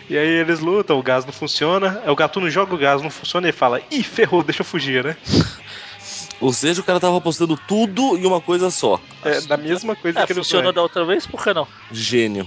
E 0.09 0.19
aí 0.19 0.26
eles 0.28 0.59
lutam, 0.59 0.99
o 0.99 1.02
gás 1.04 1.25
não 1.25 1.33
funciona. 1.33 2.02
O 2.07 2.16
gatuno 2.16 2.50
joga 2.50 2.75
o 2.75 2.78
gás, 2.78 3.00
não 3.00 3.11
funciona 3.11 3.49
e 3.49 3.52
fala: 3.52 3.80
Ih, 3.92 4.02
ferrou, 4.02 4.42
deixa 4.42 4.62
eu 4.62 4.66
fugir, 4.66 5.04
né? 5.04 5.16
Ou 6.40 6.52
seja, 6.52 6.80
o 6.80 6.85
cara 6.85 6.99
tava 6.99 7.16
apostando 7.18 7.56
tudo 7.56 8.16
em 8.16 8.26
uma 8.26 8.40
coisa 8.40 8.70
só. 8.70 9.00
É 9.25 9.40
da 9.42 9.56
mesma 9.56 9.94
coisa 9.94 10.20
É, 10.20 10.26
que 10.26 10.32
ele 10.32 10.40
funcionou 10.40 10.73
da 10.73 10.82
outra 10.82 11.04
vez, 11.04 11.26
por 11.26 11.42
que 11.42 11.52
não? 11.52 11.66
Gênio. 11.92 12.47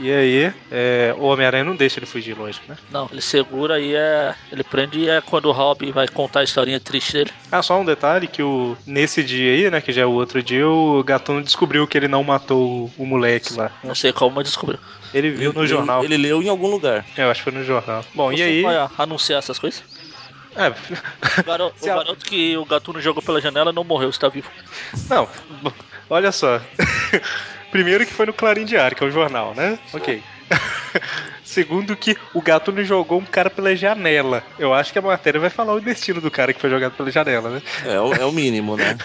E 0.00 0.10
aí, 0.10 0.52
é, 0.70 1.14
o 1.18 1.24
Homem-Aranha 1.24 1.64
não 1.64 1.76
deixa 1.76 1.98
ele 2.00 2.06
fugir, 2.06 2.36
lógico, 2.36 2.64
né? 2.68 2.76
Não, 2.90 3.08
ele 3.12 3.20
segura 3.20 3.78
e 3.78 3.94
é. 3.94 4.34
Ele 4.50 4.64
prende 4.64 4.98
e 5.00 5.08
é 5.08 5.20
quando 5.20 5.46
o 5.46 5.52
Rob 5.52 5.92
vai 5.92 6.08
contar 6.08 6.40
a 6.40 6.44
historinha 6.44 6.80
triste 6.80 7.12
dele. 7.12 7.30
Ah, 7.50 7.62
só 7.62 7.78
um 7.78 7.84
detalhe 7.84 8.26
que 8.26 8.42
o 8.42 8.76
nesse 8.86 9.22
dia 9.22 9.52
aí, 9.52 9.70
né, 9.70 9.80
que 9.80 9.92
já 9.92 10.02
é 10.02 10.06
o 10.06 10.10
outro 10.12 10.42
dia, 10.42 10.66
o 10.66 11.04
Gatuno 11.04 11.42
descobriu 11.42 11.86
que 11.86 11.96
ele 11.96 12.08
não 12.08 12.24
matou 12.24 12.90
o, 12.96 13.06
moleque 13.06 13.54
lá. 13.54 13.70
Não 13.84 13.94
sei 13.94 14.12
como, 14.12 14.34
mas 14.34 14.44
descobriu. 14.44 14.80
Ele 15.12 15.30
viu 15.30 15.52
no 15.52 15.60
Ele- 15.60 15.68
jornal. 15.68 16.02
Ele 16.02 16.16
leu 16.16 16.42
em 16.42 16.48
algum 16.48 16.68
lugar. 16.68 17.04
É, 17.16 17.22
eu 17.24 17.30
acho 17.30 17.44
que 17.44 17.50
foi 17.50 17.58
no 17.58 17.64
jornal. 17.64 18.04
Bom, 18.14 18.32
e 18.32 18.38
Você 18.38 18.42
aí? 18.42 18.62
vai 18.62 18.88
anunciar 18.98 19.38
essas 19.38 19.58
coisas? 19.58 19.84
É, 20.56 21.40
O 21.40 21.44
garoto, 21.44 21.76
o 21.82 21.86
garoto 21.86 22.24
que 22.26 22.56
o 22.56 22.64
gatuno 22.64 23.00
jogou 23.00 23.22
pela 23.22 23.40
janela 23.40 23.72
não 23.72 23.84
morreu, 23.84 24.10
está 24.10 24.28
vivo. 24.28 24.50
não, 25.08 25.28
olha 26.10 26.30
só. 26.32 26.60
Primeiro 27.70 28.04
que 28.04 28.12
foi 28.12 28.26
no 28.26 28.34
Clarim 28.34 28.64
Diário, 28.66 28.94
que 28.96 29.02
é 29.02 29.06
o 29.06 29.10
jornal, 29.10 29.54
né? 29.54 29.78
Ok. 29.94 30.22
Segundo 31.42 31.96
que 31.96 32.16
o 32.34 32.42
Gatuno 32.42 32.84
jogou 32.84 33.18
um 33.18 33.24
cara 33.24 33.48
pela 33.48 33.74
janela. 33.74 34.42
Eu 34.58 34.72
acho 34.74 34.92
que 34.92 34.98
a 34.98 35.02
matéria 35.02 35.40
vai 35.40 35.48
falar 35.50 35.72
o 35.74 35.80
destino 35.80 36.20
do 36.20 36.30
cara 36.30 36.52
que 36.52 36.60
foi 36.60 36.68
jogado 36.70 36.92
pela 36.92 37.10
janela, 37.10 37.48
né? 37.50 37.62
É, 37.86 37.98
o- 38.00 38.12
é 38.12 38.24
o 38.26 38.32
mínimo, 38.32 38.76
né? 38.76 38.96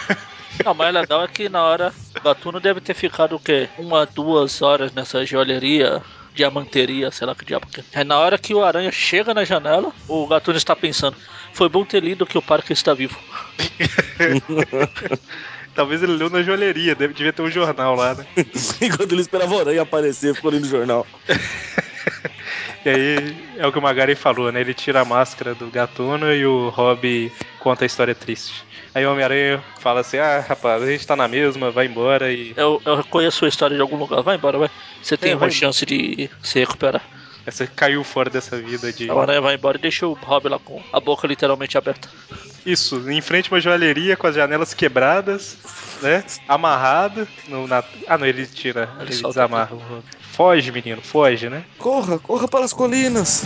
Não, 0.66 0.74
mas 0.74 0.94
o 0.94 1.00
legal 1.00 1.24
é 1.24 1.28
que 1.28 1.48
na 1.50 1.64
hora 1.64 1.94
o 2.18 2.22
gatuno 2.24 2.60
deve 2.60 2.82
ter 2.82 2.94
ficado 2.94 3.36
o 3.36 3.40
quê? 3.40 3.70
Uma, 3.78 4.06
duas 4.06 4.62
horas 4.62 4.92
nessa 4.92 5.26
joalheria, 5.26 6.02
diamanteria, 6.38 7.12
sei 7.12 7.28
lá 7.28 7.36
que 7.36 7.44
diabo 7.44 7.68
que 7.68 7.82
é. 7.82 7.84
Aí 7.96 8.04
na 8.04 8.18
hora 8.18 8.38
que 8.38 8.54
o 8.54 8.64
aranha 8.64 8.92
chega 8.92 9.34
na 9.34 9.44
janela, 9.44 9.92
o 10.08 10.28
gatuno 10.28 10.58
está 10.58 10.76
pensando: 10.76 11.18
foi 11.52 11.68
bom 11.68 11.84
ter 11.84 12.04
lido 12.04 12.26
que 12.26 12.38
o 12.38 12.42
Parker 12.42 12.72
está 12.72 12.94
vivo. 12.94 13.18
Talvez 15.74 16.02
ele 16.02 16.14
leu 16.14 16.30
na 16.30 16.42
joalheria, 16.42 16.96
deve, 16.96 17.14
devia 17.14 17.34
ter 17.34 17.42
um 17.42 17.52
jornal 17.52 17.96
lá, 17.96 18.16
né? 18.16 18.26
Enquanto 18.82 19.12
ele 19.12 19.22
esperava 19.22 19.54
o 19.54 19.60
aranha 19.60 19.84
aparecer, 19.84 20.34
ficou 20.34 20.50
ali 20.50 20.60
no 20.60 20.68
jornal. 20.68 21.06
E 22.86 22.90
aí 22.90 23.38
é 23.58 23.68
o 23.68 23.72
que 23.72 23.80
o 23.80 23.82
Magari 23.82 24.16
falou, 24.16 24.50
né? 24.50 24.62
Ele 24.62 24.74
tira 24.74 25.02
a 25.02 25.06
máscara 25.06 25.54
do 25.54 25.68
gatuno 25.68 26.32
e 26.32 26.46
o 26.46 26.70
Rob 26.70 27.30
conta 27.60 27.84
a 27.84 27.86
história 27.86 28.16
triste. 28.16 28.64
Aí 28.96 29.06
o 29.06 29.12
Homem-Aranha 29.12 29.64
fala 29.80 30.02
assim: 30.02 30.18
Ah, 30.18 30.44
rapaz, 30.48 30.82
a 30.82 30.88
gente 30.88 31.06
tá 31.06 31.16
na 31.16 31.28
mesma, 31.28 31.70
vai 31.72 31.86
embora 31.86 32.32
e. 32.32 32.54
Eu, 32.56 32.82
eu 32.86 32.96
reconheço 32.96 33.46
a 33.46 33.48
história 33.48 33.76
de 33.76 33.82
algum 33.82 33.98
lugar. 33.98 34.22
Vai 34.22 34.36
embora, 34.38 34.58
vai. 34.58 34.70
Você 35.02 35.16
tem 35.18 35.32
É, 35.32 35.36
uma 35.36 35.42
vai. 35.42 35.52
chance 35.52 35.86
de 35.86 36.30
se 36.42 36.60
recuperar. 36.60 37.02
Você 37.46 37.66
caiu 37.66 38.04
fora 38.04 38.30
dessa 38.30 38.58
vida 38.58 38.92
de. 38.92 39.10
O 39.10 39.20
aranha 39.20 39.40
vai 39.40 39.56
embora 39.56 39.78
e 39.78 39.82
deixa 39.82 40.06
o 40.06 40.14
Rob 40.14 40.50
lá 40.50 40.60
com 40.60 40.82
a 40.92 41.00
boca 41.00 41.26
literalmente 41.26 41.78
aberta. 41.78 42.10
Isso, 42.66 43.10
em 43.10 43.22
frente 43.22 43.48
a 43.50 43.56
uma 43.56 43.62
joalheria 43.62 44.18
com 44.18 44.28
as 44.28 44.36
janelas 44.36 44.74
quebradas, 44.74 45.58
né? 46.02 46.26
Amarrado. 46.46 47.26
No, 47.48 47.66
na... 47.66 47.82
Ah, 48.06 48.18
não, 48.18 48.26
ele 48.26 48.46
tira, 48.46 48.90
Ele 49.00 49.04
ele, 49.04 49.14
solta 49.14 49.40
desamarra. 49.40 49.78
Foge, 50.34 50.70
menino, 50.74 51.02
foge, 51.02 51.50
né? 51.50 51.64
Corra, 51.78 52.20
corra 52.20 52.50
para 52.50 52.66
as 52.66 52.74
colinas. 52.74 53.46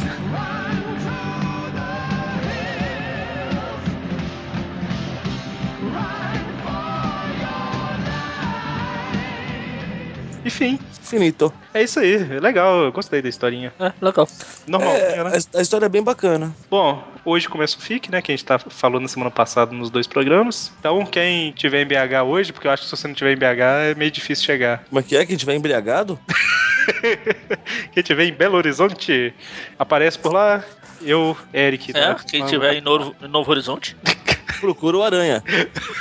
Enfim, 10.46 10.80
Finito. 11.04 11.54
é 11.74 11.84
isso 11.84 12.00
aí. 12.00 12.18
Legal, 12.40 12.84
eu 12.86 12.92
gostei 12.92 13.22
da 13.22 13.30
historinha. 13.30 13.72
É, 13.80 13.92
legal. 14.02 14.28
Normalzinha, 14.68 15.06
É, 15.06 15.24
né? 15.24 15.32
a, 15.54 15.58
a 15.60 15.62
história 15.62 15.86
é 15.86 15.90
bem 15.90 16.04
bacana. 16.04 16.54
Bom, 16.70 17.04
hoje 17.24 17.48
começa 17.48 17.78
o 17.78 17.82
FIC, 17.82 18.10
né? 18.10 18.22
Que 18.22 18.32
a 18.32 18.36
gente 18.36 18.46
tá 18.46 18.58
falando 18.58 19.04
na 19.04 19.08
semana 19.08 19.30
passada 19.32 19.72
nos 19.74 19.90
dois 19.90 20.08
programas. 20.08 20.72
Então, 20.80 21.06
quem 21.06 21.52
tiver 21.52 21.82
em 21.82 21.86
BH 21.86 22.24
hoje, 22.26 22.52
porque 22.52 22.68
eu 22.68 22.72
acho 22.72 22.84
que 22.84 22.90
se 22.90 22.98
você 22.98 23.08
não 23.08 23.14
tiver 23.16 23.34
em 23.34 23.38
BH 23.38 23.92
é 23.92 23.96
meio 23.96 24.10
difícil 24.12 24.46
chegar. 24.46 24.84
Como 24.90 25.00
é 25.00 25.04
que 25.04 25.16
é? 25.16 25.26
Que 25.26 25.32
a 25.34 25.36
gente 25.36 25.46
vai 25.46 25.56
embriagado? 25.56 26.20
Quem 27.94 28.02
tiver 28.04 28.26
em 28.26 28.34
Belo 28.34 28.58
Horizonte, 28.58 29.34
aparece 29.78 30.18
por 30.18 30.34
lá. 30.34 30.64
Eu, 31.02 31.36
Eric. 31.54 31.92
É, 31.92 31.94
tá? 31.94 32.16
quem 32.30 32.46
tiver 32.46 32.74
em 32.76 32.82
Novo, 32.82 33.16
em 33.22 33.28
Novo 33.28 33.50
Horizonte. 33.52 33.96
Procura 34.62 34.98
o 34.98 35.04
aranha. 35.04 35.44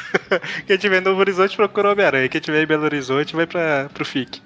Quem 0.66 0.76
tiver 0.76 0.98
em 0.98 1.04
Novo 1.04 1.18
Horizonte, 1.18 1.56
procura 1.56 1.88
o 1.88 1.92
Homem-Aranha. 1.92 2.28
Quem 2.28 2.40
tiver 2.40 2.62
em 2.62 2.66
Belo 2.66 2.84
Horizonte, 2.84 3.34
vai 3.34 3.46
pra, 3.46 3.88
pro 3.92 4.04
FIC. 4.04 4.40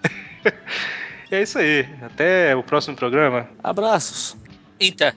e 1.31 1.35
é 1.35 1.42
isso 1.42 1.59
aí. 1.59 1.87
Até 2.00 2.55
o 2.55 2.62
próximo 2.62 2.96
programa. 2.96 3.48
Abraços. 3.62 4.37
Inter. 4.81 5.14